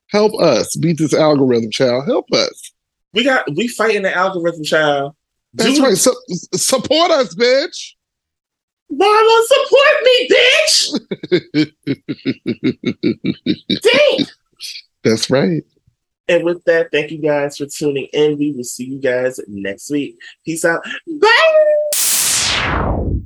[0.08, 2.04] Help us beat this algorithm, child.
[2.06, 2.69] Help us.
[3.12, 5.14] We got we fighting the algorithm, child.
[5.54, 5.96] That's Do- right.
[5.96, 6.14] Su-
[6.54, 7.94] support us, bitch.
[8.92, 11.72] Marlon, support me, bitch.
[13.82, 14.26] Damn.
[15.04, 15.62] That's right.
[16.28, 18.38] And with that, thank you guys for tuning in.
[18.38, 20.16] We will see you guys next week.
[20.44, 20.82] Peace out.
[21.20, 23.20] Bye.